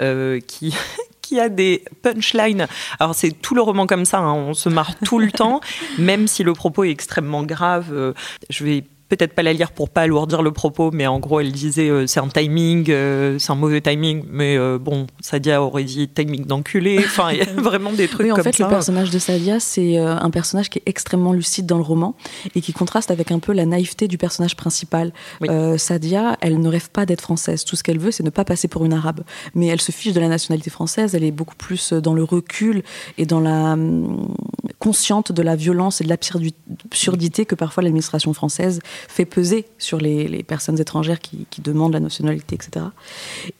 [0.46, 0.74] qui
[1.22, 2.66] qui a des punchlines.
[2.98, 4.34] Alors c'est tout le roman comme ça, hein.
[4.34, 5.60] on se marre tout le temps,
[5.98, 8.14] même si le propos est extrêmement grave.
[8.50, 8.84] je vais
[9.16, 12.06] peut-être pas la lire pour pas alourdir le propos, mais en gros, elle disait euh,
[12.06, 16.46] c'est un timing, euh, c'est un mauvais timing, mais euh, bon, Sadia aurait dit timing
[16.46, 16.98] d'enculé.
[17.12, 19.98] Enfin, il y a vraiment des trucs oui, en fait, le personnage de Sadia, c'est
[19.98, 22.14] un personnage qui est extrêmement lucide dans le roman
[22.54, 25.12] et qui contraste avec un peu la naïveté du personnage principal.
[25.76, 27.64] Sadia, elle ne rêve pas d'être française.
[27.64, 29.20] Tout ce qu'elle veut, c'est ne pas passer pour une arabe.
[29.54, 31.14] Mais elle se fiche de la nationalité française.
[31.14, 32.82] Elle est beaucoup plus dans le recul
[33.18, 34.34] et dans la hum,
[34.78, 40.42] consciente de la violence et de l'absurdité que parfois l'administration française fait peser sur les,
[40.42, 42.86] personnes étrangères qui, demandent la nationalité, etc.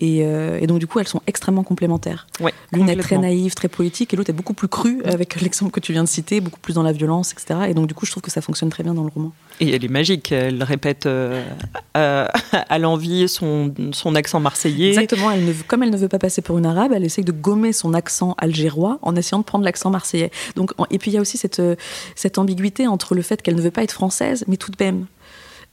[0.03, 2.27] Euh, et, donc, du coup, elles sont extrêmement complémentaires.
[2.73, 5.81] L'une est très naïve, très politique, et l'autre est beaucoup plus crue, avec l'exemple que
[5.81, 7.61] tu viens de citer, beaucoup plus dans la violence, etc.
[7.69, 9.33] Et donc, du coup, je trouve que ça fonctionne très bien dans le roman.
[9.61, 11.45] Et elle est magique, elle répète euh,
[11.95, 14.89] à, l'envie son, son, accent marseillais.
[14.89, 17.33] Exactement, elle ne, comme elle ne veut pas passer pour une arabe, elle essaye de
[17.33, 20.31] gommer son accent algérois en essayant de prendre l'accent marseillais.
[20.57, 21.63] Donc, et puis il y a aussi cette,
[22.17, 25.07] cette ambiguïté entre le fait qu'elle ne veut pas être française, mais tout de même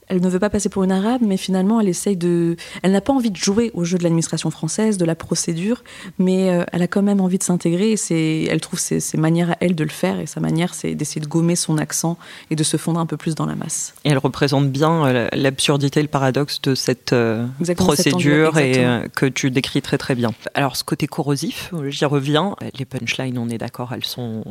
[0.09, 2.55] elle ne veut pas passer pour une arabe, mais finalement, elle essaye de.
[2.81, 5.83] Elle n'a pas envie de jouer au jeu de l'administration française, de la procédure,
[6.17, 7.95] mais euh, elle a quand même envie de s'intégrer.
[8.09, 11.21] Et elle trouve ses, manières à elle de le faire, et sa manière, c'est d'essayer
[11.21, 12.17] de gommer son accent
[12.49, 13.93] et de se fondre un peu plus dans la masse.
[14.03, 17.45] Et elle représente bien euh, l'absurdité, le paradoxe de cette euh,
[17.77, 18.83] procédure et
[19.15, 20.31] que tu décris très très bien.
[20.55, 22.55] Alors, ce côté corrosif, j'y reviens.
[22.79, 24.43] Les punchlines, on est d'accord, elles sont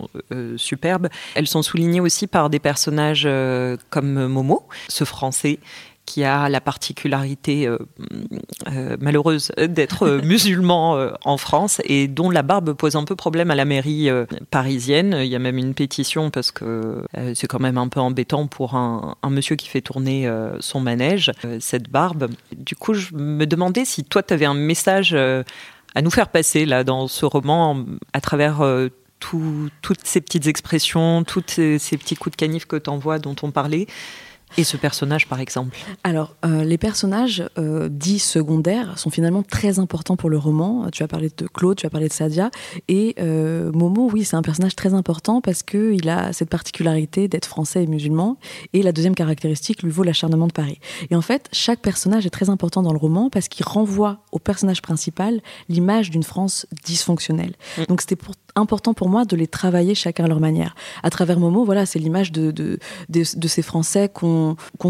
[0.57, 1.09] superbes.
[1.35, 3.29] Elles sont soulignées aussi par des personnages
[3.90, 5.48] comme Momo, ce français
[6.09, 7.77] qui a la particularité euh,
[8.73, 13.51] euh, malheureuse d'être euh, musulman en France et dont la barbe pose un peu problème
[13.51, 14.09] à la mairie
[14.51, 15.15] parisienne.
[15.21, 18.75] Il y a même une pétition parce que c'est quand même un peu embêtant pour
[18.75, 20.31] un, monsieur qui fait tourner
[20.61, 21.31] son manège,
[21.61, 22.31] cette barbe.
[22.57, 26.65] Du coup, je me demandais si toi, tu avais un message à nous faire passer
[26.65, 28.63] là dans ce roman à travers
[29.21, 33.51] toutes ces petites expressions, tous ces, petits coups de canif que tu envoies, dont on
[33.51, 33.87] parlait.
[34.57, 39.79] Et ce personnage, par exemple Alors, euh, les personnages euh, dits secondaires sont finalement très
[39.79, 40.89] importants pour le roman.
[40.91, 42.51] Tu as parlé de Claude, tu as parlé de Sadia.
[42.89, 47.47] Et euh, Momo, oui, c'est un personnage très important parce qu'il a cette particularité d'être
[47.47, 48.39] français et musulman.
[48.73, 50.81] Et la deuxième caractéristique lui vaut l'acharnement de Paris.
[51.11, 54.39] Et en fait, chaque personnage est très important dans le roman parce qu'il renvoie au
[54.39, 57.55] personnage principal l'image d'une France dysfonctionnelle.
[57.77, 57.85] Mm.
[57.85, 58.17] Donc, c'était
[58.59, 60.75] important pour moi de les travailler chacun à leur manière.
[61.03, 64.38] À travers Momo, voilà, c'est l'image de, de, de, ces Français qu'on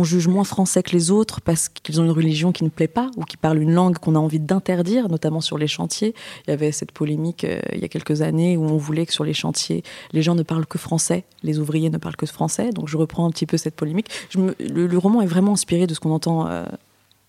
[0.05, 3.11] juge moins français que les autres parce qu'ils ont une religion qui ne plaît pas
[3.17, 6.15] ou qui parlent une langue qu'on a envie d'interdire, notamment sur les chantiers.
[6.47, 9.13] Il y avait cette polémique euh, il y a quelques années où on voulait que
[9.13, 9.83] sur les chantiers,
[10.13, 12.71] les gens ne parlent que français, les ouvriers ne parlent que français.
[12.71, 14.09] Donc je reprends un petit peu cette polémique.
[14.35, 16.65] Le, roman est vraiment inspiré de ce qu'on entend euh,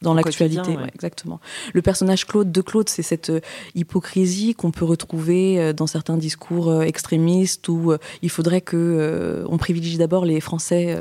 [0.01, 0.77] dans l'actualité.
[0.93, 1.39] exactement.
[1.73, 3.41] Le personnage Claude de Claude, c'est cette euh,
[3.75, 9.57] hypocrisie qu'on peut retrouver euh, dans certains discours euh, extrémistes où il faudrait que on
[9.57, 10.97] privilégie d'abord les Français,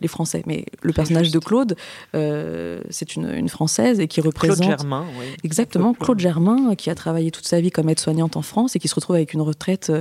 [0.00, 0.42] les Français.
[0.46, 1.76] Mais le personnage de Claude,
[2.12, 5.06] c'est une, une, française et qui représente Claude Germain.
[5.18, 5.26] Oui.
[5.42, 8.88] Exactement, Claude Germain, qui a travaillé toute sa vie comme aide-soignante en France et qui
[8.88, 9.92] se retrouve avec une retraite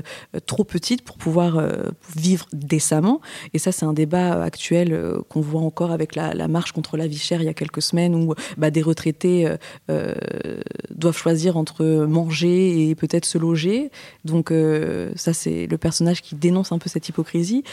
[0.45, 1.61] trop petite pour pouvoir
[2.15, 3.21] vivre décemment.
[3.53, 7.07] Et ça, c'est un débat actuel qu'on voit encore avec la, la marche contre la
[7.07, 9.57] vie chère il y a quelques semaines où bah, des retraités euh,
[9.89, 10.13] euh,
[10.91, 13.91] doivent choisir entre manger et peut-être se loger.
[14.25, 17.63] Donc euh, ça, c'est le personnage qui dénonce un peu cette hypocrisie.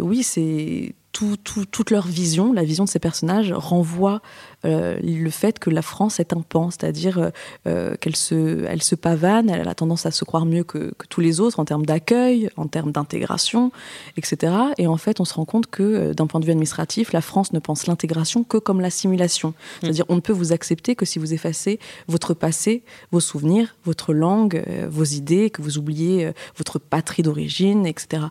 [0.00, 4.20] oui, c'est toute leur vision, la vision de ces personnages, renvoie
[4.64, 7.30] euh, le fait que la France est un pan, c'est-à-dire euh,
[7.66, 11.20] euh, qu'elle se, elle se pavane, elle a tendance à se croire mieux que, tous
[11.20, 13.72] les autres en termes d'accueil, en termes d'intégration,
[14.16, 14.52] etc.
[14.78, 17.52] Et en fait, on se rend compte que d'un point de vue administratif, la France
[17.52, 19.54] ne pense l'intégration que comme l'assimilation.
[19.80, 24.12] C'est-à-dire, on ne peut vous accepter que si vous effacez votre passé, vos souvenirs, votre
[24.12, 28.24] langue, vos idées, que vous oubliez votre patrie d'origine, etc.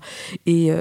[0.45, 0.71] Et,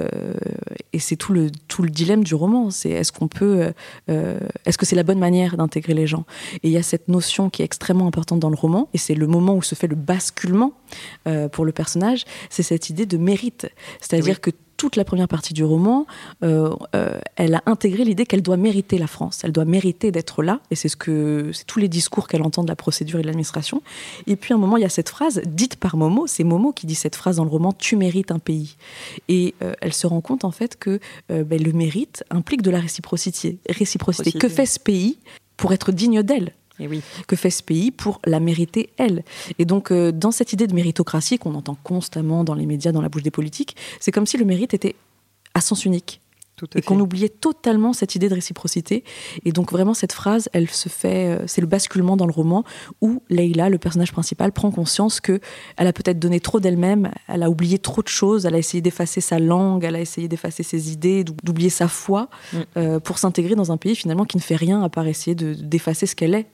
[0.93, 2.69] et c'est tout le, tout le dilemme du roman.
[2.69, 3.71] C'est est-ce qu'on peut, euh,
[4.09, 6.25] euh, est-ce que c'est la bonne manière d'intégrer les gens?
[6.63, 9.15] Et il y a cette notion qui est extrêmement importante dans le roman, et c'est
[9.15, 10.73] le moment où se fait le basculement
[11.27, 12.25] euh, pour le personnage.
[12.49, 13.67] C'est cette idée de mérite,
[14.01, 14.51] c'est-à-dire que
[14.83, 16.05] toute la première partie du roman,
[16.43, 20.43] euh, euh, elle a intégré l'idée qu'elle doit mériter la France, elle doit mériter d'être
[20.43, 23.21] là, et c'est ce que c'est tous les discours qu'elle entend de la procédure et
[23.21, 23.81] de l'administration.
[24.27, 26.73] Et puis à un moment, il y a cette phrase dite par Momo, c'est Momo
[26.73, 28.75] qui dit cette phrase dans le roman "Tu mérites un pays",
[29.29, 32.81] et euh, elle se rend compte en fait que ben, le mérite implique de la
[32.81, 33.59] réciprocité.
[33.69, 34.33] Réciprocité.
[34.33, 35.17] Que fait ce pays
[35.55, 36.51] pour être digne d'elle?
[36.79, 37.01] Et oui.
[37.27, 39.23] Que fait ce pays pour la mériter, elle?
[39.59, 43.01] Et donc, euh, dans cette idée de méritocratie qu'on entend constamment dans les médias, dans
[43.01, 44.95] la bouche des politiques, c'est comme si le mérite était
[45.53, 46.19] à sens unique.
[46.75, 49.03] et qu'on oubliait totalement cette idée de réciprocité.
[49.43, 52.63] Et donc vraiment cette phrase, elle se fait, euh, c'est le basculement dans le roman
[53.01, 55.41] où Leila, le personnage principal, prend conscience que
[55.77, 58.81] elle a peut-être donné trop d'elle-même, elle a oublié trop de choses, elle a essayé
[58.81, 62.57] d'effacer sa langue, elle a essayé d'effacer ses idées, d'oublier sa foi mm.
[62.77, 66.05] euh, pour s'intégrer dans un pays finalement qui ne fait rien à part essayer d'effacer
[66.05, 66.47] ce qu'elle est.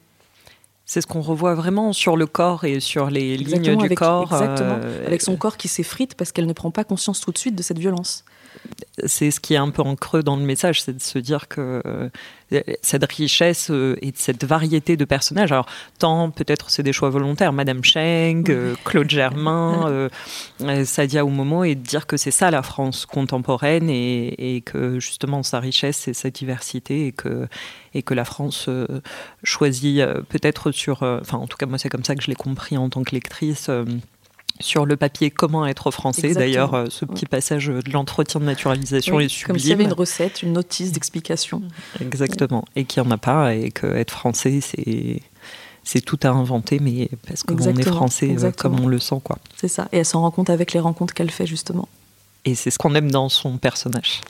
[0.91, 4.23] C'est ce qu'on revoit vraiment sur le corps et sur les lignes du corps.
[4.23, 7.37] Exactement, euh, avec son corps qui s'effrite parce qu'elle ne prend pas conscience tout de
[7.37, 8.25] suite de cette violence
[9.05, 11.47] c'est ce qui est un peu en creux dans le message, c'est de se dire
[11.47, 12.09] que euh,
[12.81, 15.67] cette richesse euh, et cette variété de personnages, alors
[15.99, 20.09] tant peut-être c'est des choix volontaires, Madame Cheng, euh, Claude Germain,
[20.83, 25.59] Sadia Oumomo, et de dire que c'est ça la France contemporaine et, que justement sa
[25.59, 27.47] richesse c'est sa diversité et que,
[27.93, 28.69] et que la France
[29.43, 32.77] choisit peut-être sur, enfin en tout cas moi c'est comme ça que je l'ai compris
[32.77, 33.69] en tant que lectrice
[34.59, 36.33] sur le papier comment être français.
[36.33, 39.47] D'ailleurs, euh, ce petit passage de l'entretien de naturalisation est sublime.
[39.47, 41.61] Comme s'il y avait une recette, une notice d'explication.
[42.01, 42.65] Exactement.
[42.75, 45.21] Et qu'il n'y en a pas, et que être français, c'est
[45.83, 49.21] c'est tout à inventer, mais parce qu'on est français euh, comme on le sent.
[49.23, 49.39] quoi.
[49.55, 49.87] C'est ça.
[49.91, 51.87] Et elle s'en rend compte avec les rencontres qu'elle fait, justement.
[52.45, 54.21] Et c'est ce qu'on aime dans son personnage.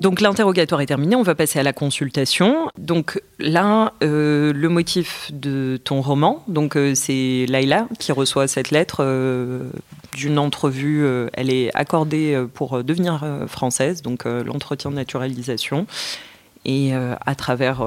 [0.00, 2.70] Donc l'interrogatoire est terminé, on va passer à la consultation.
[2.78, 8.70] Donc là, euh, le motif de ton roman, donc euh, c'est Laila qui reçoit cette
[8.70, 9.70] lettre euh,
[10.14, 11.06] d'une entrevue.
[11.32, 15.86] elle est accordée pour devenir française, donc l'entretien de naturalisation.
[16.64, 17.84] Et à travers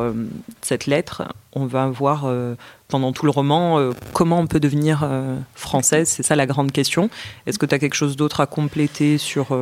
[0.62, 2.32] cette lettre, on va voir
[2.88, 5.10] pendant tout le roman comment on peut devenir
[5.56, 6.08] française.
[6.08, 7.10] C'est ça la grande question.
[7.48, 9.58] Est-ce que tu as quelque chose d'autre à compléter sur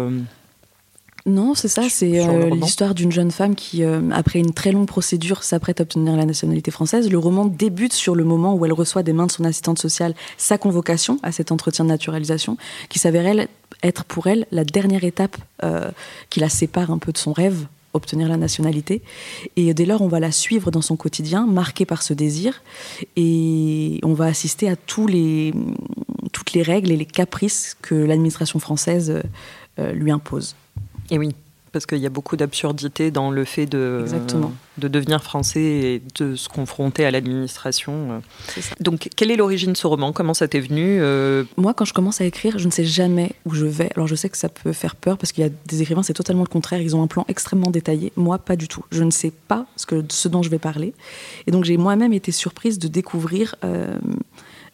[1.28, 4.88] non, c'est ça, c'est euh, l'histoire d'une jeune femme qui, euh, après une très longue
[4.88, 7.12] procédure, s'apprête à obtenir la nationalité française.
[7.12, 10.16] Le roman débute sur le moment où elle reçoit des mains de son assistante sociale
[10.38, 13.46] sa convocation à cet entretien de naturalisation, qui s'avère
[13.84, 15.36] être pour elle la dernière étape
[15.66, 15.92] euh,
[16.30, 19.02] qui la sépare un peu de son rêve obtenir la nationalité.
[19.58, 22.62] Et dès lors, on va la suivre dans son quotidien, marqué par ce désir.
[23.18, 25.54] Et on va assister à tous les,
[26.32, 29.24] toutes les règles et les caprices que l'administration française
[29.78, 30.56] lui impose.
[31.10, 31.34] Et oui,
[31.72, 34.06] parce qu'il y a beaucoup d'absurdité dans le fait de,
[34.78, 38.22] de devenir français et de se confronter à l'administration.
[38.80, 40.12] Donc, quelle est l'origine de ce roman?
[40.12, 41.44] Comment ça t'est venu euh?
[41.56, 43.90] Moi, quand je commence à écrire, je ne sais jamais où je vais.
[43.96, 46.14] Alors, je sais que ça peut faire peur parce qu'il y a des écrivains, c'est
[46.14, 46.82] totalement le contraire.
[46.82, 48.12] Ils ont un plan extrêmement détaillé.
[48.16, 48.84] Moi, pas du tout.
[48.92, 50.94] Je ne sais pas ce, que, ce dont je vais parler.
[51.48, 53.56] Et donc, j'ai moi-même été surprise de découvrir.
[53.64, 53.98] Euh, euh,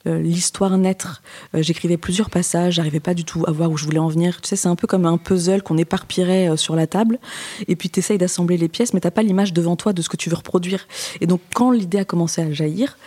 [0.05, 1.21] l'histoire naître.
[1.55, 4.41] Euh, j'écrivais plusieurs passages, j'arrivais pas du tout à voir où je voulais en venir.
[4.41, 7.19] Tu sais, c'est un peu comme un puzzle qu'on éparpillerait euh, sur la table,
[7.67, 10.09] et puis tu essayes d'assembler les pièces, mais t'as pas l'image devant toi de ce
[10.09, 10.87] que tu veux reproduire.
[11.21, 12.97] Et donc, quand l'idée a commencé à jaillir,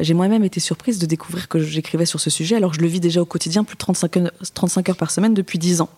[0.00, 3.00] j'ai moi-même été surprise de découvrir que j'écrivais sur ce sujet, alors je le vis
[3.00, 5.88] déjà au quotidien, plus de 35 heures, 35 heures par semaine depuis 10 ans.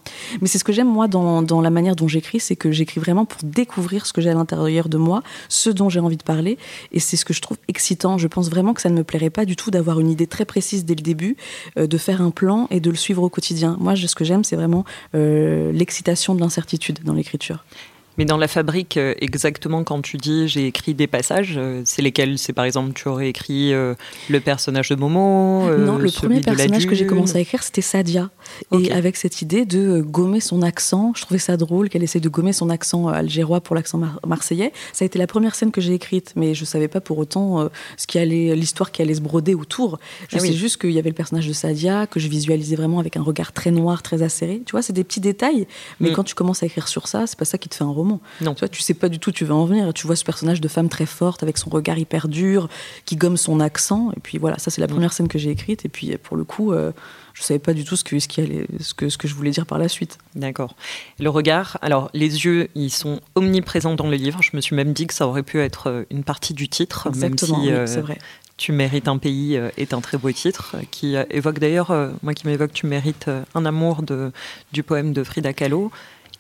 [0.41, 3.25] Mais c'est ce que j'aime, moi, dans la manière dont j'écris, c'est que j'écris vraiment
[3.25, 6.59] pour découvrir ce que j'ai à l'intérieur de moi, ce dont j'ai envie de parler,
[6.93, 8.19] et c'est ce que je trouve excitant.
[8.19, 10.45] Je pense vraiment que ça ne me plairait pas du tout d'avoir une idée très
[10.45, 11.37] précise dès le début,
[11.79, 13.77] euh, de faire un plan et de le suivre au quotidien.
[13.81, 14.85] Moi, ce que j'aime, c'est vraiment
[15.15, 17.65] euh, l'excitation de l'incertitude dans l'écriture.
[18.19, 22.39] Mais dans la fabrique, euh, exactement quand tu dis j'ai écrit des passages, c'est lesquels?
[22.39, 23.95] C'est par exemple, tu aurais écrit euh,
[24.31, 28.31] le personnage de Momo Non, le premier personnage que j'ai commencé à écrire, c'était Sadia.
[28.73, 32.29] Et avec cette idée de gommer son accent, je trouvais ça drôle qu'elle essaie de
[32.29, 34.73] gommer son accent algérois pour l'accent marseillais.
[34.93, 37.69] Ça a été la première scène que j'ai écrite, mais je savais pas pour autant
[37.97, 39.99] ce qui allait, l'histoire qui allait se broder autour.
[40.29, 42.99] Je ah sais juste qu'il y avait le personnage de Sadia, que je visualisais vraiment
[42.99, 44.63] avec un regard très noir, très acéré.
[44.65, 45.67] Tu vois, c'est des petits détails,
[46.01, 46.13] mais mm.
[46.13, 48.21] quand tu commences à écrire sur ça, c'est pas ça qui te fait un roman
[48.41, 48.55] non.
[48.55, 49.93] Tu vois, tu sais pas du tout où tu vas en venir.
[49.93, 52.69] Tu vois ce personnage de femme très forte avec son regard hyper dur,
[53.05, 54.11] qui gomme son accent.
[54.17, 54.91] Et puis voilà, ça c'est la mm.
[54.91, 55.85] première scène que j'ai écrite.
[55.85, 56.93] Et puis pour le coup, euh,
[57.37, 59.51] je savais pas du tout ce que, ce, allait, ce, que, ce que je voulais
[59.51, 60.19] dire par la suite.
[60.35, 60.75] D'accord.
[61.21, 64.43] Le regard, alors les yeux, ils sont omniprésents dans le livre.
[64.43, 67.09] Je me suis même dit que ça aurait pu être euh, une partie du titre.
[67.09, 68.17] Exactement, même si, euh, c'est vrai.
[68.57, 72.73] Tu mérites un pays est un très beau titre qui évoque d'ailleurs, moi qui m'évoque
[72.73, 74.33] Tu mérites un amour de,
[74.73, 75.93] du poème de Frida Kahlo.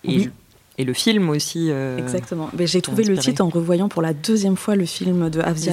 [0.02, 0.30] Et
[0.78, 1.70] et le film aussi.
[1.70, 2.50] Euh, Exactement.
[2.56, 5.72] Mais j'ai trouvé le titre en revoyant pour la deuxième fois le film de Avzia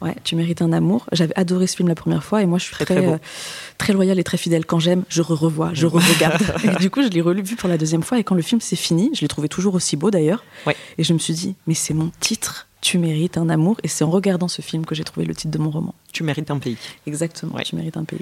[0.00, 0.14] ouais.
[0.24, 1.06] Tu mérites un amour.
[1.12, 3.18] J'avais adoré ce film la première fois et moi je suis très, très, euh,
[3.78, 4.64] très loyale et très fidèle.
[4.64, 6.42] Quand j'aime, je re-revois, je re-regarde.
[6.80, 9.10] du coup, je l'ai relu pour la deuxième fois et quand le film s'est fini,
[9.14, 10.44] je l'ai trouvé toujours aussi beau d'ailleurs.
[10.98, 12.65] Et je me suis dit, mais c'est mon titre.
[12.80, 13.76] Tu mérites un amour.
[13.82, 15.94] Et c'est en regardant ce film que j'ai trouvé le titre de mon roman.
[16.12, 16.76] Tu mérites un pays.
[17.06, 18.20] Exactement, tu mérites un pays.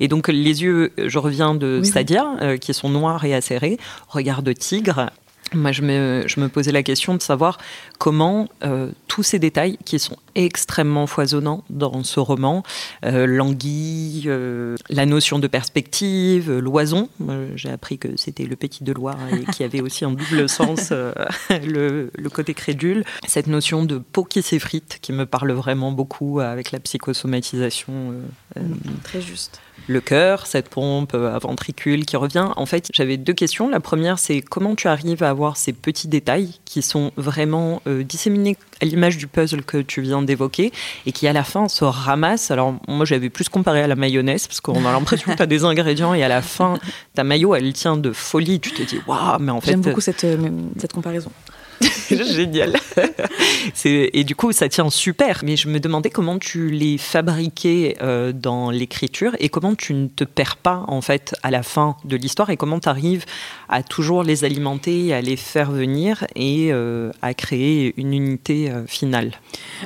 [0.00, 4.42] Et donc, les yeux, je reviens de Sadia, euh, qui sont noirs et acérés, regard
[4.42, 5.10] de tigre.
[5.52, 7.58] Moi, je me, je me, posais la question de savoir
[7.98, 12.62] comment euh, tous ces détails qui sont extrêmement foisonnants dans ce roman,
[13.04, 17.08] euh, l'anguille, euh, la notion de perspective, l'oison,
[17.56, 20.90] j'ai appris que c'était le petit de Loire et qui avait aussi un double sens,
[21.50, 26.40] le, le, côté crédule, cette notion de peau qui s'effrite qui me parle vraiment beaucoup
[26.40, 28.14] avec la psychosomatisation.
[29.02, 29.60] Très juste
[29.90, 32.48] le cœur, cette pompe à ventricule qui revient.
[32.56, 33.68] En fait, j'avais deux questions.
[33.68, 38.04] La première, c'est comment tu arrives à avoir ces petits détails qui sont vraiment euh,
[38.04, 40.72] disséminés à l'image du puzzle que tu viens d'évoquer
[41.06, 42.50] et qui à la fin se ramassent.
[42.50, 45.46] Alors moi, j'avais plus comparé à la mayonnaise parce qu'on a l'impression que tu as
[45.46, 46.78] des ingrédients et à la fin,
[47.14, 48.60] ta maillot, elle tient de folie.
[48.60, 49.72] Tu te dis, waouh, mais en fait...
[49.72, 51.32] J'aime beaucoup cette, euh, cette comparaison.
[52.10, 52.76] Génial.
[53.84, 55.40] et du coup, ça tient super.
[55.44, 60.08] Mais je me demandais comment tu les fabriquais euh, dans l'écriture et comment tu ne
[60.08, 63.24] te perds pas en fait à la fin de l'histoire et comment tu arrives
[63.68, 68.86] à toujours les alimenter, à les faire venir et euh, à créer une unité euh,
[68.86, 69.32] finale.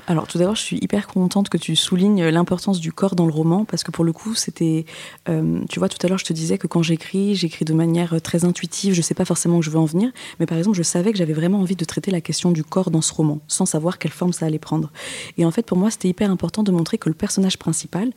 [0.06, 3.32] Alors tout d'abord, je suis hyper contente que tu soulignes l'importance du corps dans le
[3.32, 4.84] roman parce que pour le coup, c'était,
[5.26, 8.44] tu vois, tout à l'heure, je te disais que quand j'écris, j'écris de manière très
[8.44, 8.94] intuitive.
[8.94, 11.18] Je sais pas forcément où je veux en venir, mais par exemple, je savais que
[11.18, 14.12] j'avais vraiment envie de traiter la question du corps dans ce roman, sans savoir quelle
[14.12, 14.90] forme ça allait prendre.
[15.38, 18.10] Et en fait, pour moi, c'était hyper important de montrer que le personnage principal,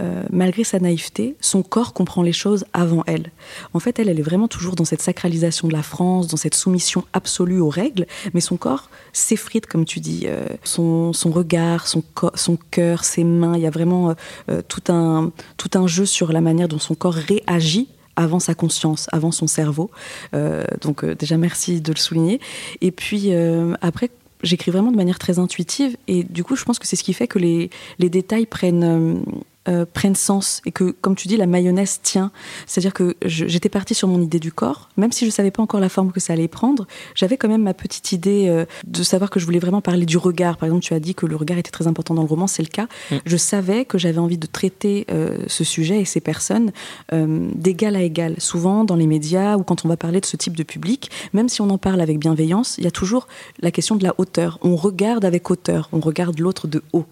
[0.00, 3.30] euh, malgré sa naïveté, son corps comprend les choses avant elle.
[3.74, 6.54] En fait, elle, elle est vraiment toujours dans cette sacralisation de la France, dans cette
[6.54, 10.22] soumission absolue aux règles, mais son corps s'effrite, comme tu dis.
[10.24, 12.02] Euh, son, regard, son,
[12.34, 14.14] son cœur, ses mains, il y a vraiment
[14.48, 18.54] euh, tout, un, tout un jeu sur la manière dont son corps réagit avant sa
[18.54, 19.90] conscience, avant son cerveau.
[20.34, 22.40] Euh, donc euh, déjà merci de le souligner.
[22.80, 24.10] Et puis euh, après,
[24.42, 27.12] j'écris vraiment de manière très intuitive et du coup je pense que c'est ce qui
[27.12, 29.22] fait que les, les détails prennent
[29.68, 32.32] euh, prennent sens et que, comme tu dis, la mayonnaise tient.
[32.66, 35.78] C'est-à-dire que j'étais partie sur mon idée du corps, même si je savais pas encore
[35.78, 39.30] la forme que ça allait prendre, j'avais quand même ma petite idée euh, de savoir
[39.30, 40.56] que je voulais vraiment parler du regard.
[40.56, 42.62] Par exemple, tu as dit que le regard était très important dans le roman, c'est
[42.62, 42.88] le cas.
[43.12, 43.16] Mm.
[43.24, 46.72] Je savais que j'avais envie de traiter euh, ce sujet et ces personnes
[47.12, 48.34] d'égal à égal.
[48.38, 51.48] Souvent, dans les médias ou quand on va parler de ce type de public, même
[51.48, 53.28] si on en parle avec bienveillance, il y a toujours
[53.60, 54.58] la question de la hauteur.
[54.62, 57.06] On regarde avec hauteur, on regarde l'autre de haut.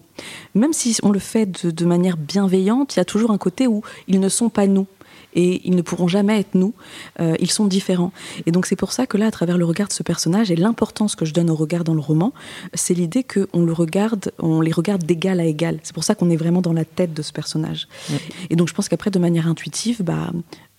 [0.55, 3.67] Même si on le fait de, de manière bienveillante, il y a toujours un côté
[3.67, 4.87] où ils ne sont pas nous
[5.33, 6.73] et ils ne pourront jamais être nous.
[7.19, 8.11] Euh, ils sont différents.
[8.45, 10.55] Et donc c'est pour ça que là, à travers le regard de ce personnage et
[10.55, 12.33] l'importance que je donne au regard dans le roman,
[12.73, 15.79] c'est l'idée qu'on le regarde, on les regarde d'égal à égal.
[15.83, 17.87] C'est pour ça qu'on est vraiment dans la tête de ce personnage.
[18.49, 20.31] Et donc je pense qu'après, de manière intuitive, bah,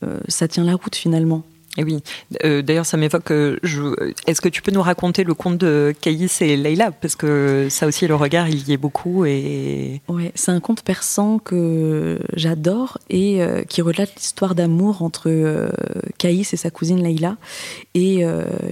[0.05, 1.44] euh, ça tient la route finalement.
[1.78, 2.02] Et oui,
[2.44, 3.30] euh, d'ailleurs, ça m'évoque.
[3.30, 3.56] Euh,
[4.26, 6.90] est-ce que tu peux nous raconter le conte de Caïs et Leïla?
[6.92, 9.24] Parce que ça aussi, le regard, il y est beaucoup.
[9.24, 10.02] Et...
[10.08, 15.70] Ouais, c'est un conte persan que j'adore et euh, qui relate l'histoire d'amour entre
[16.18, 17.37] Caïs et sa cousine Leïla.
[17.94, 18.22] Et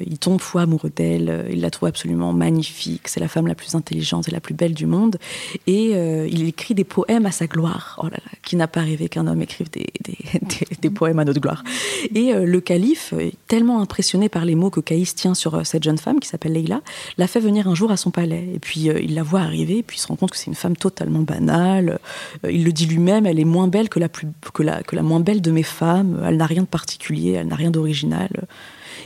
[0.06, 1.46] il tombe fou amoureux d'elle.
[1.50, 3.08] Il la trouve absolument magnifique.
[3.08, 5.16] C'est la femme la plus intelligente et la plus belle du monde.
[5.66, 5.92] Et
[6.28, 7.98] il écrit des poèmes à sa gloire.
[8.02, 9.86] Oh là là, qui n'a pas rêvé qu'un homme écrive des,
[10.80, 11.64] des poèmes à notre gloire.
[12.14, 15.82] Et le calife euh, tellement impressionné par les mots que Caïs tient sur euh, cette
[15.82, 16.80] jeune femme qui s'appelle Leila,
[17.18, 18.48] l'a fait venir un jour à son palais.
[18.54, 20.46] Et puis euh, il la voit arriver, et puis il se rend compte que c'est
[20.46, 21.98] une femme totalement banale.
[22.48, 25.02] il le dit lui-même, elle est moins belle que la, plus, que la, que la
[25.02, 26.22] moins belle de mes femmes.
[26.26, 28.30] Elle n'a rien de particulier, elle n'a rien d'original.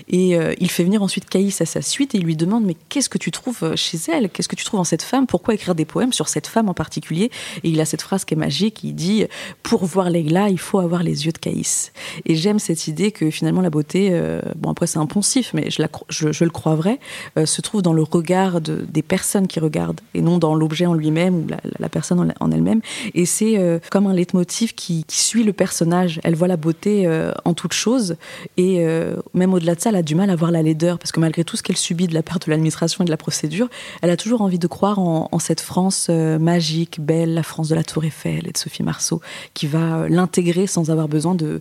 [0.09, 2.77] Et euh, il fait venir ensuite Caïs à sa suite et il lui demande Mais
[2.89, 4.31] qu'est-ce que tu trouves euh, chez elle?
[4.31, 5.27] Qu'est-ce que tu trouves en cette femme?
[5.27, 7.31] Pourquoi écrire des poèmes sur cette femme en particulier?
[7.63, 9.25] Et il a cette phrase qui est magique il dit
[9.63, 11.93] Pour voir Leila, il faut avoir les yeux de Caïs.
[12.25, 15.83] Et j'aime cette idée que finalement la beauté, euh, bon après c'est impensif, mais je,
[16.45, 16.99] le crois vrai,
[17.45, 20.95] se trouve dans le regard de, des personnes qui regardent et non dans l'objet en
[20.95, 21.47] lui-même ou
[21.79, 22.81] la, personne en, elle-même.
[23.15, 26.21] Et c'est comme un leitmotiv qui, qui, suit le personnage.
[26.25, 27.09] Elle voit la beauté
[27.45, 28.17] en toute chose
[28.57, 28.85] et
[29.35, 31.45] même au-delà de ça, elle a du mal à voir la laideur, parce que malgré
[31.45, 33.69] tout ce qu'elle subit de la part de l'administration et de la procédure,
[34.03, 37.75] elle a toujours envie de croire en, cette France euh, magique, belle, la France de
[37.75, 39.21] la Tour Eiffel et de Sophie Marceau,
[39.53, 41.61] qui va euh, l'intégrer sans avoir besoin de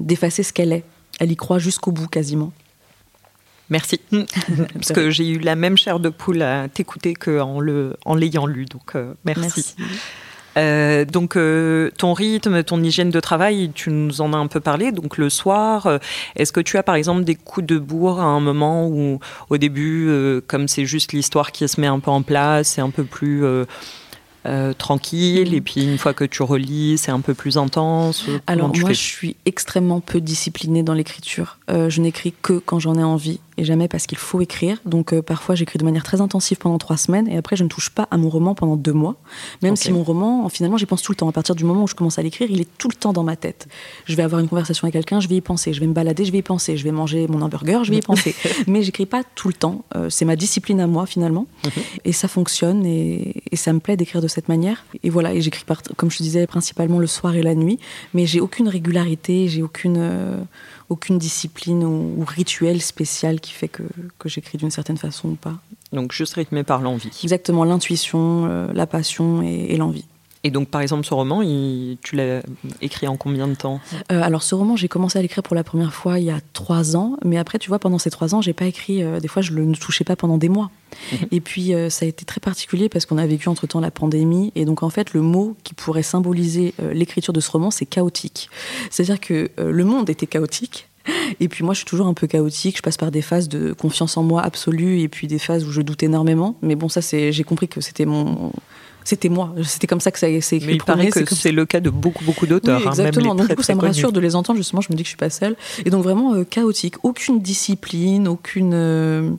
[0.00, 0.84] d'effacer ce qu'elle est.
[1.20, 2.52] Elle y croit jusqu'au bout, quasiment.
[3.68, 4.00] Merci.
[4.74, 8.64] Parce que j'ai eu la même chair de poule à t'écouter qu'en l'ayant en lu.
[8.64, 9.76] Donc, euh, merci.
[10.56, 14.60] Euh, donc euh, ton rythme, ton hygiène de travail, tu nous en as un peu
[14.60, 14.92] parlé.
[14.92, 15.98] Donc le soir, euh,
[16.36, 19.58] est-ce que tu as par exemple des coups de bourre à un moment où au
[19.58, 20.10] début,
[20.46, 23.44] comme c'est juste l'histoire qui se met un peu en place, c'est un peu plus
[24.78, 28.90] tranquille, et puis une fois que tu relis, c'est un peu plus intense Alors moi,
[28.90, 31.58] je suis extrêmement peu disciplinée dans l'écriture.
[31.68, 34.78] Je n'écris que quand j'en ai envie, et jamais parce qu'il faut écrire.
[34.86, 37.68] Donc euh, parfois, j'écris de manière très intensive pendant trois semaines, et après, je ne
[37.68, 39.16] touche pas à mon roman pendant deux mois.
[39.62, 41.28] Même si mon roman, finalement, j'y pense tout le temps.
[41.28, 43.22] À partir du moment où je commence à l'écrire, il est tout le temps dans
[43.22, 43.68] ma tête.
[44.06, 45.72] Je vais avoir une conversation avec quelqu'un, je vais y penser.
[45.74, 46.78] Je vais me balader, je vais y penser.
[46.78, 48.34] Je vais manger mon hamburger, je vais y penser.
[48.66, 49.84] Mais j'écris pas tout le temps.
[50.08, 51.46] c'est ma discipline à moi, finalement.
[51.64, 51.70] Mhm.
[52.06, 54.84] Et ça fonctionne, et, et ça me plaît d'écrire de cette manière.
[55.02, 55.64] Et voilà, et j'écris,
[55.96, 57.78] comme je te disais, principalement le soir et la nuit,
[58.14, 60.38] mais j'ai aucune régularité, j'ai aucune, euh,
[60.90, 63.84] aucune discipline ou, rituel spécial qui fait que,
[64.18, 65.54] que j'écris d'une certaine façon ou pas.
[65.92, 67.10] Donc juste rythmé par l'envie.
[67.22, 70.04] Exactement, l'intuition, euh, la passion et l'envie.
[70.42, 71.42] Et donc, par exemple, ce roman,
[72.02, 72.42] tu l'as
[72.80, 73.80] écrit en combien de temps?
[74.10, 76.40] Euh, Alors, ce roman, j'ai commencé à l'écrire pour la première fois il y a
[76.54, 77.16] trois ans.
[77.24, 79.02] Mais après, tu vois, pendant ces trois ans, j'ai pas écrit.
[79.02, 80.70] Euh, des fois, je ne touchais pas pendant des mois.
[81.12, 81.18] Mhm.
[81.30, 84.50] Et puis, euh, ça a été très particulier parce qu'on a vécu entre-temps la pandémie.
[84.54, 88.48] Et donc, en fait, le mot qui pourrait symboliser l'écriture de ce roman, c'est chaotique.
[88.90, 90.88] C'est-à-dire que le monde était chaotique.
[91.38, 92.76] Et puis moi, je suis toujours un peu chaotique.
[92.78, 95.70] Je passe par des phases de confiance en moi absolue et puis des phases où
[95.70, 96.56] je doute énormément.
[96.62, 98.52] Mais bon, ça, c'est, j'ai compris que c'était mon,
[99.04, 99.54] c'était moi.
[99.64, 100.66] C'était comme ça que ça s'est écrit.
[100.66, 102.80] Mais il paraît que c'est le cas de beaucoup, beaucoup d'auteurs.
[102.80, 103.34] Oui, hein, exactement.
[103.34, 104.58] donc, du coup, ça me rassure de les entendre.
[104.58, 105.56] Justement, je me dis que je suis pas seule.
[105.84, 106.96] Et donc, vraiment euh, chaotique.
[107.02, 108.72] Aucune discipline, aucune.
[108.74, 109.30] Euh,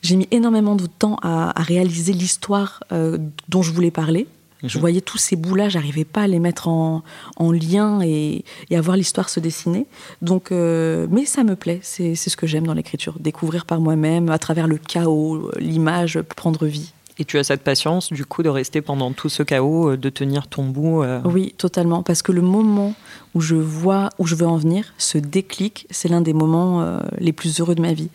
[0.00, 4.26] j'ai mis énormément de temps à, réaliser l'histoire euh, dont je voulais parler.
[4.64, 4.80] Je mhm.
[4.80, 7.02] voyais tous ces bouts-là, j'arrivais pas à les mettre en,
[7.38, 9.86] lien et, à voir l'histoire se dessiner.
[10.22, 14.38] Donc, mais ça me plaît, c'est ce que j'aime dans l'écriture, découvrir par moi-même, à
[14.38, 16.92] travers le chaos, l'image, prendre vie.
[17.18, 20.08] Et tu as cette patience, du coup, de rester pendant tout ce chaos, euh, de
[20.08, 22.02] tenir ton bout euh Oui, totalement.
[22.02, 22.94] Parce que le moment
[23.34, 27.00] où je vois où je veux en venir, ce déclic, c'est l'un des moments euh,
[27.18, 28.08] les plus heureux de ma vie.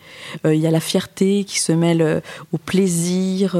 [0.44, 3.56] Il y a la fierté qui se mêle au plaisir,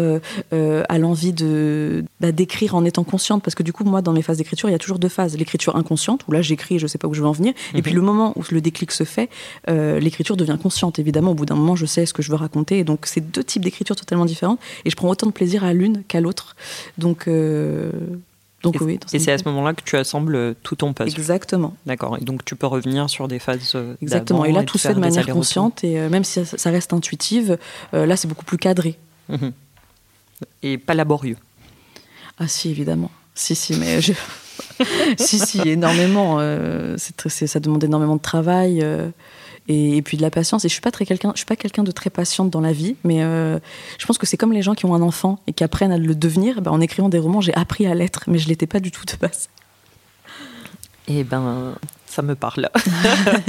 [0.53, 3.43] à l'envie de bah, d'écrire en étant consciente.
[3.43, 5.37] Parce que du coup, moi, dans mes phases d'écriture, il y a toujours deux phases.
[5.37, 7.53] L'écriture inconsciente, où là, j'écris et je sais pas où je veux en venir.
[7.75, 7.99] Et puis mhm.
[7.99, 9.29] le moment où le déclic se fait,
[9.67, 10.99] l'écriture devient consciente.
[10.99, 12.79] Évidemment, au bout d'un moment, je sais ce que je veux raconter.
[12.79, 14.59] Et donc, c'est deux types d'écriture totalement différents.
[14.85, 16.57] Et je prends autant de plaisir à l'une qu'à l'autre.
[16.99, 17.91] Donc, euh,
[18.63, 19.01] donc et, oui.
[19.13, 21.19] Et c'est à ce moment-là que tu assembles tout ton puzzle.
[21.19, 21.77] Exactement.
[21.87, 22.17] D'accord.
[22.21, 23.73] Et donc tu peux revenir sur des phases.
[23.75, 24.45] Euh, Exactement.
[24.45, 25.85] Et là, tout se fait de manière consciente.
[25.85, 27.59] Et euh, même si ça, reste intuitive,
[27.93, 28.99] là, c'est beaucoup plus cadré.
[29.29, 29.53] Mhm.
[30.63, 31.37] Et pas laborieux.
[32.39, 33.11] Ah si, évidemment.
[33.35, 34.13] Si, si, mais je...
[35.19, 36.39] si, si, énormément.
[36.97, 38.85] c'est, ça demande énormément de travail.
[39.69, 40.65] Et, puis de la patience.
[40.65, 42.73] Et je suis pas très quelqu'un, je suis pas quelqu'un de très patiente dans la
[42.73, 43.59] vie, mais euh,
[43.99, 45.99] je pense que c'est comme les gens qui ont un enfant et qui apprennent à
[45.99, 46.61] le devenir.
[46.63, 49.05] Ben, en écrivant des romans, j'ai appris à l'être, mais je l'étais pas du tout
[49.05, 49.49] de base.
[51.07, 51.75] Eh ben,
[52.09, 52.69] ça me parle.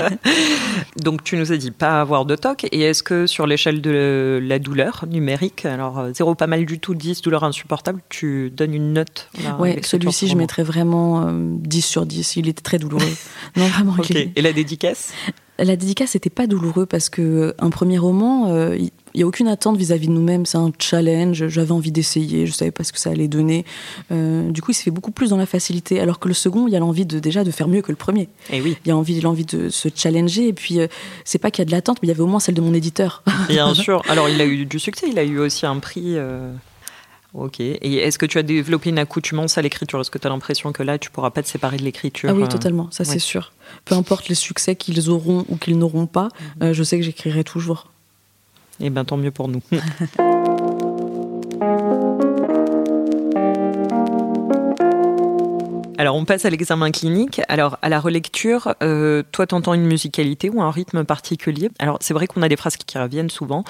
[1.03, 2.65] Donc tu nous as dit pas avoir de TOC.
[2.71, 6.79] Et est-ce que sur l'échelle de la douleur numérique, alors 0 euh, pas mal du
[6.79, 9.29] tout, 10 douleur insupportable, tu donnes une note
[9.59, 12.35] Oui, celui-ci je mettrais vraiment 10 euh, sur 10.
[12.37, 13.05] Il était très douloureux.
[13.55, 13.95] non, vraiment.
[14.35, 15.13] Et la dédicace?
[15.57, 18.47] La dédicace n'était pas douloureux parce que euh, un premier roman,
[19.13, 20.45] il n'y a aucune attente vis-à-vis de nous-mêmes.
[20.45, 21.47] C'est un challenge.
[21.47, 22.45] J'avais envie d'essayer.
[22.45, 23.65] Je savais pas ce que ça allait donner.
[24.11, 25.99] Euh, du coup, il se fait beaucoup plus dans la facilité.
[25.99, 27.95] Alors que le second, il y a l'envie de déjà de faire mieux que le
[27.95, 28.29] premier.
[28.51, 28.77] Et eh oui.
[28.85, 30.47] Il y a envie, l'envie de se challenger.
[30.47, 30.87] Et puis, euh,
[31.23, 32.61] c'est pas qu'il y a de l'attente, mais il y avait au moins celle de
[32.61, 33.23] mon éditeur.
[33.47, 34.01] Bien sûr.
[34.09, 35.07] Alors, il a eu du succès.
[35.09, 36.17] Il a eu aussi un prix.
[37.33, 37.59] Ok.
[37.59, 39.99] Et est-ce que tu as développé une accoutumance à l'écriture?
[40.01, 42.33] Est-ce que tu as l'impression que là, tu pourras pas te séparer de l'écriture Ah
[42.33, 42.87] oui, totalement.
[42.91, 43.51] Ça, c'est sûr.
[43.85, 46.29] Peu importe les succès qu'ils auront ou qu'ils n'auront pas,
[46.59, 46.73] mhm.
[46.73, 47.87] je sais que j'écrirai toujours.
[48.79, 49.61] Eh bien, tant mieux pour nous.
[55.99, 57.41] Alors, on passe à l'examen clinique.
[57.49, 61.69] Alors, à la relecture, euh, toi, tu entends une musicalité ou un rythme particulier?
[61.77, 63.65] Alors, c'est vrai qu'on a des phrases qui reviennent souvent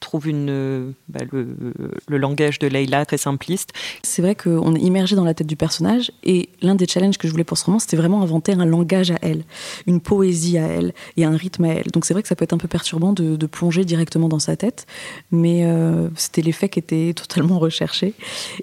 [0.00, 3.70] trouve une, euh, bah, le, langage de Leila très simpliste.
[4.02, 7.26] C'est vrai qu'on est immergé dans la tête du personnage et l'un des challenges que
[7.26, 9.44] je voulais pour ce roman, c'était vraiment inventer un langage à elle,
[9.86, 11.86] une poésie à elle et un rythme à elle.
[11.92, 14.56] Donc c'est vrai que ça peut être un peu perturbant de, plonger directement dans sa
[14.56, 14.86] tête,
[15.32, 18.12] mais euh, c'était l'effet qui était totalement recherché.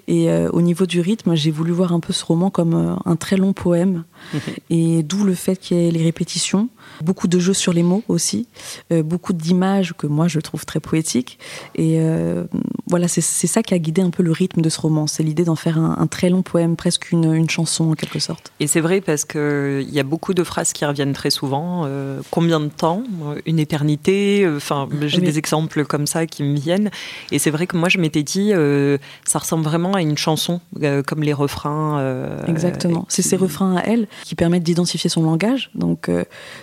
[0.06, 3.16] Et euh, au niveau du rythme, j'ai voulu voir un peu ce roman comme un
[3.16, 4.04] très long poème
[4.70, 6.68] et d'où le fait qu'il y ait les répétitions,
[7.02, 8.48] beaucoup de jeux sur les mots aussi,
[8.90, 11.38] beaucoup d'images que moi je trouve très poétiques
[11.74, 12.44] et euh,
[12.88, 15.06] voilà, c'est ça qui a guidé un peu le rythme de ce roman.
[15.06, 18.52] C'est l'idée d'en faire un, très long poème, presque une, chanson en quelque sorte.
[18.60, 21.82] Et c'est vrai parce qu'il y a beaucoup de phrases qui reviennent très souvent.
[21.84, 23.02] Euh, combien de temps?
[23.44, 26.90] Une éternité Enfin, j'ai des exemples comme ça qui me viennent.
[27.32, 30.60] Et c'est vrai que moi, je m'étais dit, euh, ça ressemble vraiment à une chanson,
[31.06, 32.42] comme les refrains.
[32.46, 33.04] Exactement.
[33.08, 35.70] C'est ces refrains à elle qui permettent d'identifier son langage.
[35.74, 36.08] Donc,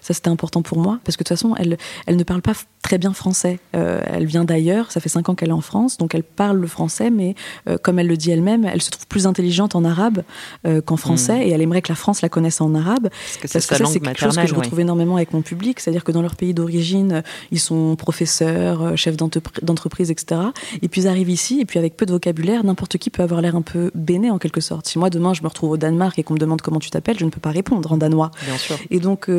[0.02, 2.54] ça, c'était important pour moi parce que de toute façon, elle, elle ne parle pas
[2.82, 3.60] très bien français.
[3.72, 6.68] elle vient d'ailleurs, ça fait cinq ans qu'elle est en France, donc elle parle le
[6.68, 7.36] français, mais
[7.68, 10.24] euh, comme elle le dit elle-même, elle se trouve plus intelligente en arabe
[10.66, 11.42] euh, qu'en français, hmm.
[11.42, 13.10] et elle aimerait que la France la connaisse en arabe.
[13.10, 16.04] Parce que c'est ça, c'est quelque chose que je retrouve énormément avec mon public, c'est-à-dire
[16.04, 20.42] que dans leur pays d'origine, ils sont professeurs, euh, chefs d'entreprise, etc.
[20.82, 23.42] Et puis ils arrivent ici, et puis avec peu de vocabulaire, n'importe qui peut avoir
[23.42, 24.88] l'air un peu béné en quelque sorte.
[24.88, 27.20] Si moi demain je me retrouve au Danemark et qu'on me demande comment tu t'appelles,
[27.20, 28.32] je ne peux pas répondre en danois.
[28.46, 28.78] Bien sûr.
[28.90, 29.30] Et donc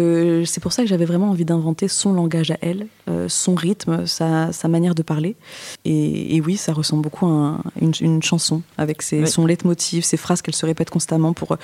[0.45, 2.87] c'est pour ça que j'avais vraiment envie d'inventer son langage à elle,
[3.29, 5.37] son rythme, sa, sa manière de parler.
[5.85, 10.55] Et, oui, ça ressemble beaucoup à une, chanson, avec ses, son leitmotiv, ses phrases qu'elle
[10.55, 11.59] se répète constamment pour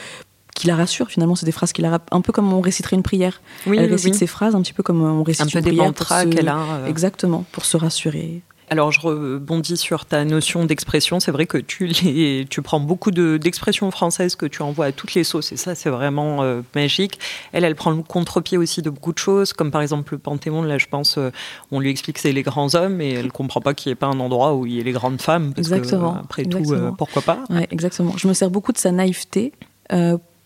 [0.61, 1.35] qui la rassure finalement.
[1.35, 3.41] C'est des phrases qui la un peu comme on réciterait une prière.
[3.67, 5.87] Oui, elle récite ses phrases un petit peu comme on récite un une prière.
[5.87, 6.59] Un peu qu'elle a.
[6.59, 6.87] Euh.
[6.87, 8.43] Exactement, pour se rassurer.
[8.73, 11.19] Alors, je rebondis sur ta notion d'expression.
[11.19, 15.15] C'est vrai que tu, les, tu prends beaucoup d'expressions françaises que tu envoies à toutes
[15.15, 17.19] les sauces, et ça, c'est vraiment euh, magique.
[17.53, 20.63] Elle, elle prend le contre-pied aussi de beaucoup de choses, comme par exemple le Panthéon.
[20.63, 21.33] Là, je pense, euh,
[21.73, 23.97] on lui explique que c'est les grands hommes, et elle comprend pas qu'il n'y ait
[23.97, 25.53] pas un endroit où il y ait les grandes femmes.
[25.57, 26.15] exactement.
[26.15, 27.43] après tout, euh, pourquoi pas?
[27.51, 28.15] Ouais, Exactement.
[28.17, 29.53] Je me sers beaucoup de sa naïveté.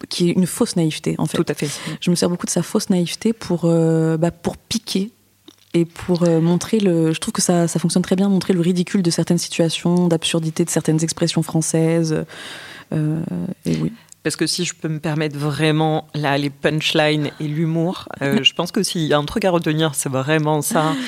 [0.08, 1.36] qui est une fausse naïveté en fait.
[1.36, 1.68] Tout à fait.
[2.00, 5.12] Je me sers beaucoup de sa fausse naïveté pour, bah, pour piquer
[5.74, 7.12] et pour euh, montrer le.
[7.12, 10.64] Je trouve que ça, ça, fonctionne très bien, montrer le ridicule de certaines situations, d'absurdité
[10.64, 12.24] de certaines expressions françaises.
[12.92, 13.20] Euh,
[13.66, 13.92] et oui.
[14.24, 18.52] Parce que si je peux me permettre vraiment là les punchlines et l'humour, euh, je
[18.54, 20.94] pense que s'il y a un truc à retenir, c'est vraiment ça.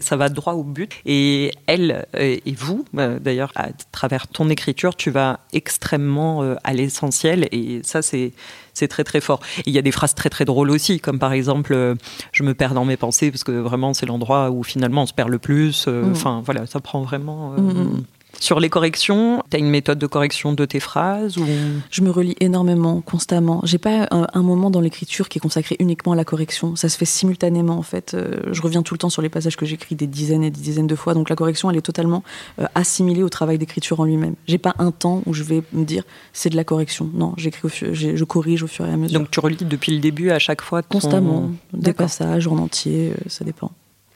[0.00, 0.90] Ça va droit au but.
[1.06, 7.48] Et elle et vous, d'ailleurs, à travers ton écriture, tu vas extrêmement à l'essentiel.
[7.52, 8.32] Et ça, c'est
[8.74, 9.40] c'est très très fort.
[9.66, 11.94] il y a des phrases très très drôles aussi, comme par exemple euh,
[12.32, 15.12] je me perds dans mes pensées parce que vraiment c'est l'endroit où finalement on se
[15.12, 15.86] perd le plus.
[15.86, 16.12] Euh, mm.
[16.12, 17.54] Enfin voilà, ça prend vraiment.
[17.54, 18.04] Euh, mm, mm.
[18.38, 21.44] Sur les corrections, tu as une méthode de correction de tes phrases ou...
[21.90, 23.60] Je me relis énormément, constamment.
[23.64, 26.76] J'ai pas un, moment dans l'écriture qui est consacré uniquement à la correction.
[26.76, 28.14] Ça se fait simultanément en fait.
[28.14, 30.60] Euh, je reviens tout le temps sur les passages que j'écris des dizaines et des
[30.60, 31.14] dizaines de fois.
[31.14, 32.22] Donc la correction, elle est totalement
[32.60, 34.34] euh, assimilée au travail d'écriture en lui-même.
[34.46, 37.10] J'ai pas un temps où je vais me dire c'est de la correction.
[37.12, 39.18] Non, j'écris, je corrige au fur et à mesure.
[39.18, 43.28] Donc tu relis depuis le début à chaque fois Constamment, des passages en entier, euh,
[43.28, 43.70] ça dépend.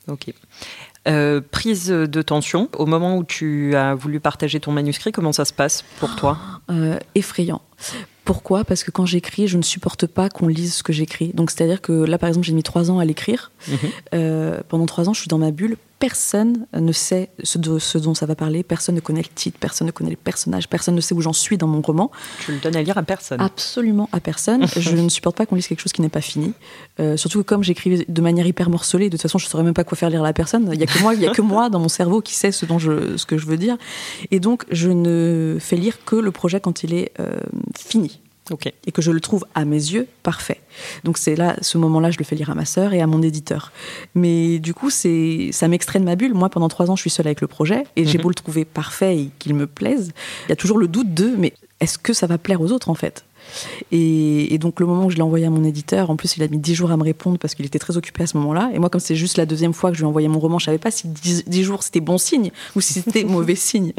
[0.08, 0.32] Ok.
[1.06, 5.44] Euh, prise de tension, au moment où tu as voulu partager ton manuscrit, comment ça
[5.44, 6.38] se passe pour toi?
[6.70, 7.60] Euh, Effrayant.
[8.24, 8.64] Pourquoi?
[8.64, 11.32] Parce que quand j'écris, je ne supporte pas qu'on lise ce que j'écris.
[11.34, 13.50] Donc c'est-à-dire que là, par exemple, j'ai mis trois ans à l'écrire.
[13.68, 13.78] Mhm.
[14.14, 18.26] Euh, pendant trois ans, je suis dans ma bulle personne ne sait ce, dont ça
[18.26, 21.14] va parler, personne ne connaît le titre, personne ne connaît les personnages, personne ne sait
[21.14, 22.10] où j'en suis dans mon roman.
[22.44, 24.66] Tu le donnes à lire à personne Absolument à personne.
[24.76, 26.52] je ne supporte pas qu'on lise quelque chose qui n'est pas fini.
[27.00, 29.62] Euh, surtout que comme j'écris de manière hyper morcelée, de toute façon, je ne saurais
[29.62, 30.68] même pas quoi faire lire à la personne.
[30.74, 32.52] Il n'y a que moi, il y a que moi dans mon cerveau qui sait
[32.52, 33.78] ce, dont je, ce que je veux dire.
[34.30, 37.40] Et donc, je ne fais lire que le projet quand il est euh,
[37.78, 38.20] fini.
[38.86, 40.60] Et que je le trouve à mes yeux parfait.
[41.02, 43.22] Donc c'est là, ce moment-là, je le fais lire à ma sœur et à mon
[43.22, 43.72] éditeur.
[44.14, 46.34] Mais du coup, c'est, ça m'extrait de ma bulle.
[46.34, 48.22] Moi, pendant trois ans, je suis seule avec le projet et j'ai mhm.
[48.22, 50.12] beau le trouver parfait et qu'il me plaise,
[50.46, 52.90] il y a toujours le doute de, mais est-ce que ça va plaire aux autres
[52.90, 53.24] en fait?
[53.92, 56.48] Et, donc le moment où je l'ai envoyé à mon éditeur, en plus il a
[56.48, 58.70] mis dix jours à me répondre parce qu'il était très occupé à ce moment-là.
[58.72, 60.58] Et moi comme c'est juste la deuxième fois que je lui ai envoyé mon roman,
[60.58, 63.92] je savais pas si dix jours c'était bon signe ou si c'était mauvais signe.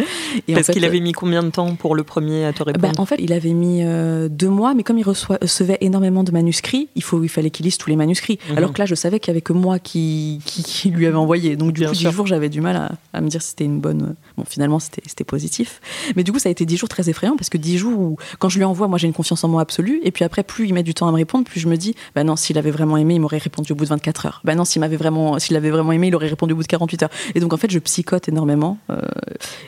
[0.47, 2.99] Et parce qu'il avait mis combien de temps pour le premier à te bah, répondre?
[2.99, 6.89] En fait il avait mis euh, deux mois, mais comme il recevait énormément de manuscrits,
[6.95, 8.39] il, faut, il fallait qu'il lise tous les manuscrits.
[8.49, 8.57] Mhm.
[8.57, 11.55] Alors que là je savais qu'il y avait que moi qui, qui, lui avait envoyé.
[11.55, 13.79] Donc du coup dix jours j'avais du mal à, à me dire si c'était une
[13.79, 14.15] bonne...
[14.37, 15.81] Bon finalement c'était positif.
[16.15, 18.17] Mais du coup ça a été dix jours très effrayants parce que dix jours où
[18.39, 19.99] quand je lui envoie, moi j'ai une confiance en moi absolue.
[20.03, 21.95] Et puis après, plus il met du temps à me répondre, plus je me dis,
[22.15, 24.41] bah non, s'il avait vraiment aimé, il m'aurait répondu au bout de 24 heures.
[24.43, 26.67] Bah non, s'il m'avait vraiment, s'il avait vraiment aimé, il aurait répondu au bout de
[26.67, 27.09] 48 heures.
[27.33, 28.77] Et donc en fait, je psychote énormément.
[28.89, 29.01] Euh,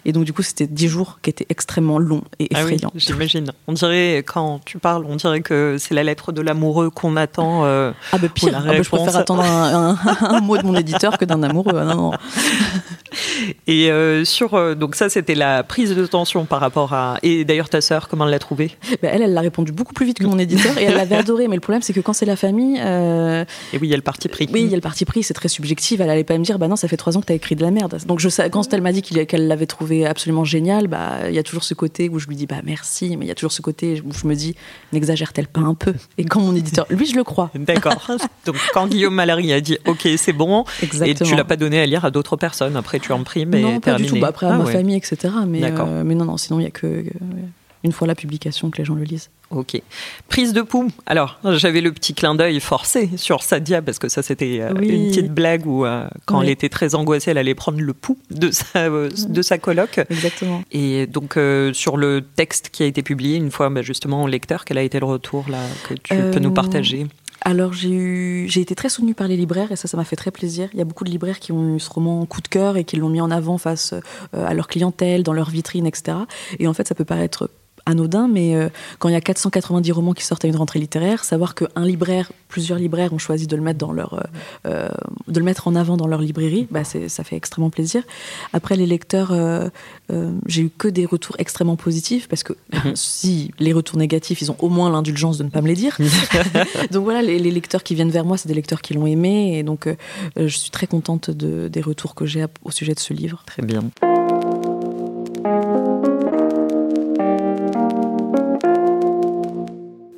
[0.05, 2.91] et donc du coup, c'était 10 jours qui étaient extrêmement longs et ah effrayants.
[2.95, 3.51] j'imagine.
[3.67, 7.65] On dirait quand tu parles, on dirait que c'est la lettre de l'amoureux qu'on attend.
[7.65, 8.53] Euh, ah bah pire.
[8.55, 11.73] Ah bah, je préfère attendre un, mot de mon éditeur que d'un amoureux.
[11.73, 12.11] Non, non.
[13.67, 17.17] Et euh, sur donc ça, c'était la prise de tension par rapport à.
[17.23, 20.05] Et d'ailleurs, ta sœur, comment elle l'a trouvé bah, Elle, elle l'a répondu beaucoup plus
[20.05, 21.47] vite que mon éditeur et elle l'avait adoré.
[21.47, 22.79] Mais le problème, c'est que quand c'est la famille.
[22.79, 23.43] Euh,
[23.73, 24.47] et oui, il y a le parti pris.
[24.53, 25.99] Oui, il y a le parti pris, c'est très subjectif.
[25.99, 27.55] Elle allait pas me dire, bah non, ça fait trois ans que tu as écrit
[27.55, 27.97] de la merde.
[28.05, 31.39] Donc je sais, quand elle m'a dit qu'elle l'avait trouvé absolument génial, bah il y
[31.39, 33.51] a toujours ce côté où je lui dis, bah merci, mais il y a toujours
[33.51, 34.55] ce côté où je me dis,
[34.93, 35.93] n'exagère-t-elle pas un peu?
[36.17, 37.49] Et quand mon éditeur, lui, je le crois.
[37.55, 38.07] D'accord.
[38.45, 41.85] Donc quand Guillaume Malary a dit, ok, c'est bon, et tu l'as pas donné à
[41.85, 44.19] lire à d'autres personnes, après tu en primes et Non, pas du tout.
[44.19, 45.33] Bah, après, à ah ma famille, etc.
[45.47, 47.03] Mais, euh, mais non, non, sinon, il y a que
[47.87, 49.29] une fois la publication que les gens le lisent.
[49.49, 49.81] Ok.
[50.27, 50.91] Prise de pouls.
[51.05, 55.07] Alors, j'avais le petit clin d'œil forcé sur Sadia parce que ça, c'était euh, une
[55.07, 58.51] petite blague où, euh, quand elle était très angoissée, elle allait prendre le pouls de
[58.51, 60.01] sa, euh, de sa coloc.
[60.09, 60.63] Exactement.
[60.71, 61.39] Et donc,
[61.73, 64.83] sur le texte qui a été publié, une fois bah, justement au lecteur, quel a
[64.83, 67.07] été le retour là que tu peux nous partager?
[67.41, 70.15] alors j'ai eu, j'ai été très soutenue par les libraires et ça, ça m'a fait
[70.15, 70.69] très plaisir.
[70.73, 72.83] Il y a beaucoup de libraires qui ont eu ce roman coup de cœur et
[72.83, 73.93] qui l'ont mis en avant face
[74.33, 76.17] à leur clientèle, dans leur vitrine, etc.
[76.59, 77.49] Et en fait, ça peut paraître
[77.87, 78.69] anodin, mais euh,
[78.99, 82.31] quand il y a 490 romans qui sortent à une rentrée littéraire, savoir qu'un libraire,
[82.49, 84.21] plusieurs libraires ont choisi de le mettre, dans leur, euh,
[84.67, 84.89] euh,
[85.27, 88.03] de le mettre en avant dans leur librairie, bah ça fait extrêmement plaisir.
[88.53, 89.33] Après, les lecteurs,
[90.45, 92.91] j'ai eu que des retours extrêmement positifs, parce que mhm.
[92.95, 95.97] si les retours négatifs, ils ont au moins l'indulgence de ne pas me les dire.
[96.91, 99.63] donc voilà, les, lecteurs qui viennent vers moi, c'est des lecteurs qui l'ont aimé, et
[99.63, 99.87] donc
[100.35, 103.43] je suis très contente de, des retours que j'ai au sujet de ce livre.
[103.45, 103.83] Très bien.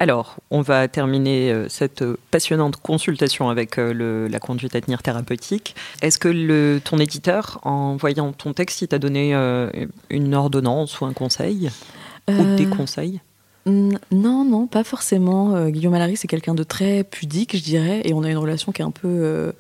[0.02, 5.76] Alors, on va terminer euh, cette passionnante consultation avec euh, la conduite à tenir thérapeutique.
[6.02, 9.70] Est-ce que ton éditeur, en voyant ton texte, il t'a donné euh,
[10.10, 11.70] une ordonnance ou un conseil
[12.30, 13.20] Ou des conseils?
[13.66, 15.68] non, non, pas forcément.
[15.70, 18.82] Guillaume Allary, c'est quelqu'un de très pudique, je dirais, et on a une relation qui
[18.82, 19.54] est un peu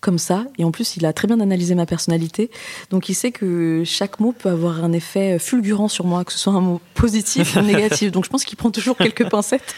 [0.00, 0.46] comme ça.
[0.58, 2.50] Et en plus, il a très bien analysé ma personnalité.
[2.90, 6.38] Donc, il sait que chaque mot peut avoir un effet fulgurant sur moi, que ce
[6.38, 8.10] soit un mot positif ou négatif.
[8.10, 9.74] Donc, je pense qu'il prend toujours quelques pincettes.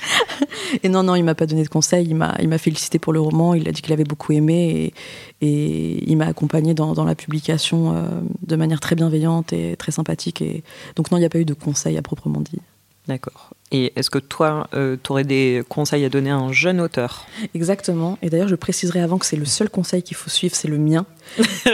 [0.82, 2.06] Et non, non, il m'a pas donné de conseils.
[2.06, 3.54] Il m'a, il m'a félicité pour le roman.
[3.54, 4.92] Il a dit qu'il avait beaucoup aimé
[5.40, 8.02] et, et il m'a accompagné dans, dans, la publication euh,
[8.46, 10.40] de manière très bienveillante et très sympathique.
[10.40, 10.62] Et
[10.96, 12.60] donc, non, il n'y a pas eu de conseils à proprement dit.
[13.08, 13.50] D'accord.
[13.74, 17.26] Et est-ce que toi, euh, tu aurais des conseils à donner à un jeune auteur?
[17.54, 18.18] Exactement.
[18.20, 20.76] Et d'ailleurs, je préciserai avant que c'est le seul conseil qu'il faut suivre, c'est le
[20.76, 21.06] mien.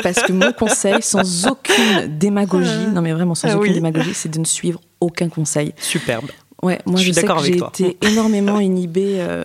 [0.05, 4.28] Parce que mon conseil, sans aucune démagogie, non mais vraiment sans ah aucune démagogie, c'est
[4.28, 5.74] de ne suivre aucun conseil.
[5.80, 6.30] Superbe.
[6.62, 9.44] Ouais, moi je, suis sais que j'ai été énormément inhibée euh,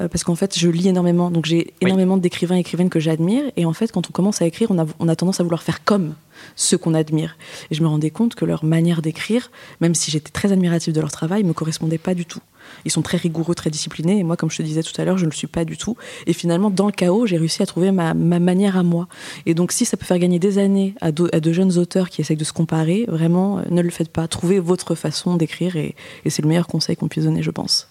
[0.00, 3.42] euh, parce qu'en fait je lis énormément, donc j'ai énormément d'écrivains et écrivaines que j'admire,
[3.56, 5.62] et en fait quand on commence à écrire, on a, on a tendance à vouloir
[5.62, 6.14] faire comme
[6.56, 7.36] ceux qu'on admire.
[7.70, 9.50] Et je me rendais compte que leur manière d'écrire,
[9.80, 12.40] même si j'étais très admirative de leur travail, me correspondait pas du tout.
[12.84, 15.18] Ils sont très rigoureux, très disciplinés, et moi, comme je te disais tout à l'heure,
[15.18, 15.96] je ne le suis pas du tout.
[16.26, 19.08] Et finalement, dans le chaos, j'ai réussi à trouver ma, manière à moi.
[19.46, 22.36] Et donc, si ça peut faire gagner des années à, de jeunes auteurs qui essayent
[22.36, 24.28] de se comparer, vraiment, euh, ne le faites pas.
[24.28, 25.94] Trouvez votre façon d'écrire, et
[26.26, 27.88] c'est le meilleur conseil qu'on puisse donner, je pense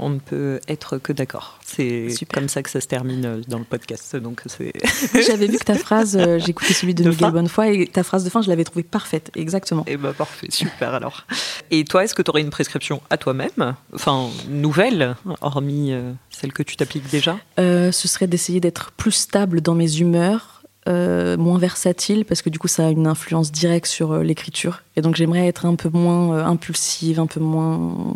[0.00, 1.58] on ne peut être que d'accord.
[1.64, 4.16] C'est comme ça que ça se termine euh, dans le podcast.
[4.16, 4.42] Donc
[5.26, 8.24] J'avais vu que ta phrase, euh, j'ai écouté celui de, Miguel Bonnefoy, et ta phrase
[8.24, 9.84] de fin, je l'avais trouvée parfaite, exactement.
[9.86, 11.26] Et eh bah ben, parfait, super alors.
[11.70, 16.52] Et toi, est-ce que tu aurais une prescription à toi-même, enfin nouvelle, hormis euh, celle
[16.52, 17.38] que tu t'appliques déjà?
[17.58, 22.58] Ce serait d'essayer d'être plus stable dans mes humeurs euh, moins versatile parce que du
[22.58, 25.90] coup ça a une influence directe sur euh, l'écriture et donc j'aimerais être un peu
[25.90, 28.14] moins euh, impulsive, un peu moins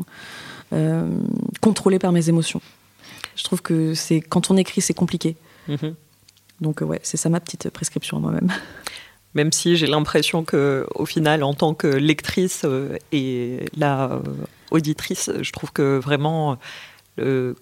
[1.61, 2.61] contrôlée par mes émotions.
[3.37, 5.37] Je trouve que c'est quand on écrit c'est compliqué.
[5.69, 5.95] Mhm.
[6.61, 8.53] Donc ouais, c'est ça ma petite prescription à moi-même.
[9.35, 12.65] Même si j'ai l'impression que au final en tant que lectrice
[13.11, 14.21] et la
[14.71, 16.59] auditrice, je trouve que vraiment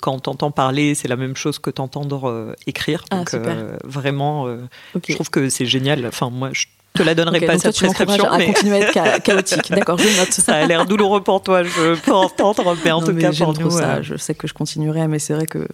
[0.00, 3.04] quand t'entends parler, c'est la même chose que t'entendre euh, écrire.
[3.10, 4.58] Ah, donc euh, vraiment, euh,
[5.06, 6.06] je trouve que c'est génial.
[6.06, 8.26] Enfin, moi, je te la donnerai pas cette prescription.
[8.36, 8.44] Mais...
[8.44, 9.70] à continuer à être chaotique.
[9.70, 10.32] D'accord, je note.
[10.32, 13.70] ça a l'air douloureux pour toi, je peux entendre, mais en tout cas pour nous.
[13.70, 15.66] Ça, je sais que je continuerai, mais c'est vrai que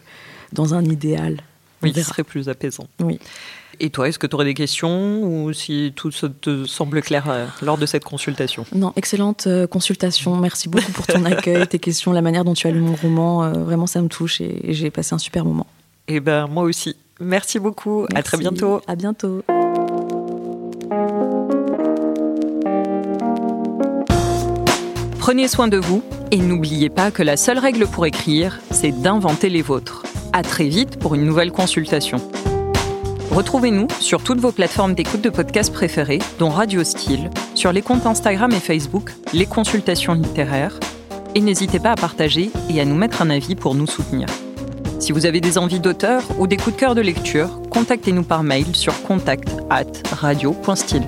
[0.53, 1.39] dans un idéal.
[1.83, 2.89] Oui, ce serait plus apaisant.
[3.01, 3.21] Oui.
[3.81, 7.47] Et toi, est-ce que tu aurais des questions ou si tout te semble clair euh,
[7.63, 8.67] lors de cette consultation?
[8.75, 10.37] Non, excellente euh, consultation.
[10.37, 13.45] Merci beaucoup pour ton accueil, tes questions, la manière dont tu as lu mon roman.
[13.45, 15.67] Euh, vraiment, ça me touche et, j'ai passé un super moment.
[16.09, 16.97] Et eh ben moi aussi.
[17.21, 18.07] Merci beaucoup.
[18.15, 18.81] À très bientôt.
[18.87, 19.45] À bientôt.
[25.29, 29.51] Prenez soin de vous et n'oubliez pas que la seule règle pour écrire, c'est d'inventer
[29.51, 30.07] les vôtres.
[30.33, 32.17] À très vite pour une nouvelle consultation.
[33.31, 38.07] Retrouvez-nous sur toutes vos plateformes d'écoute de podcasts préférées, dont Radio Style, sur les comptes
[38.07, 40.81] Instagram et Facebook, les consultations littéraires,
[41.35, 44.29] et n'hésitez pas à partager et à nous mettre un avis pour nous soutenir.
[44.99, 48.45] Si vous avez des envies d'auteur ou des coups de cœur de lecture, contactez-nous par
[48.45, 51.05] mail sur contact at radio.style.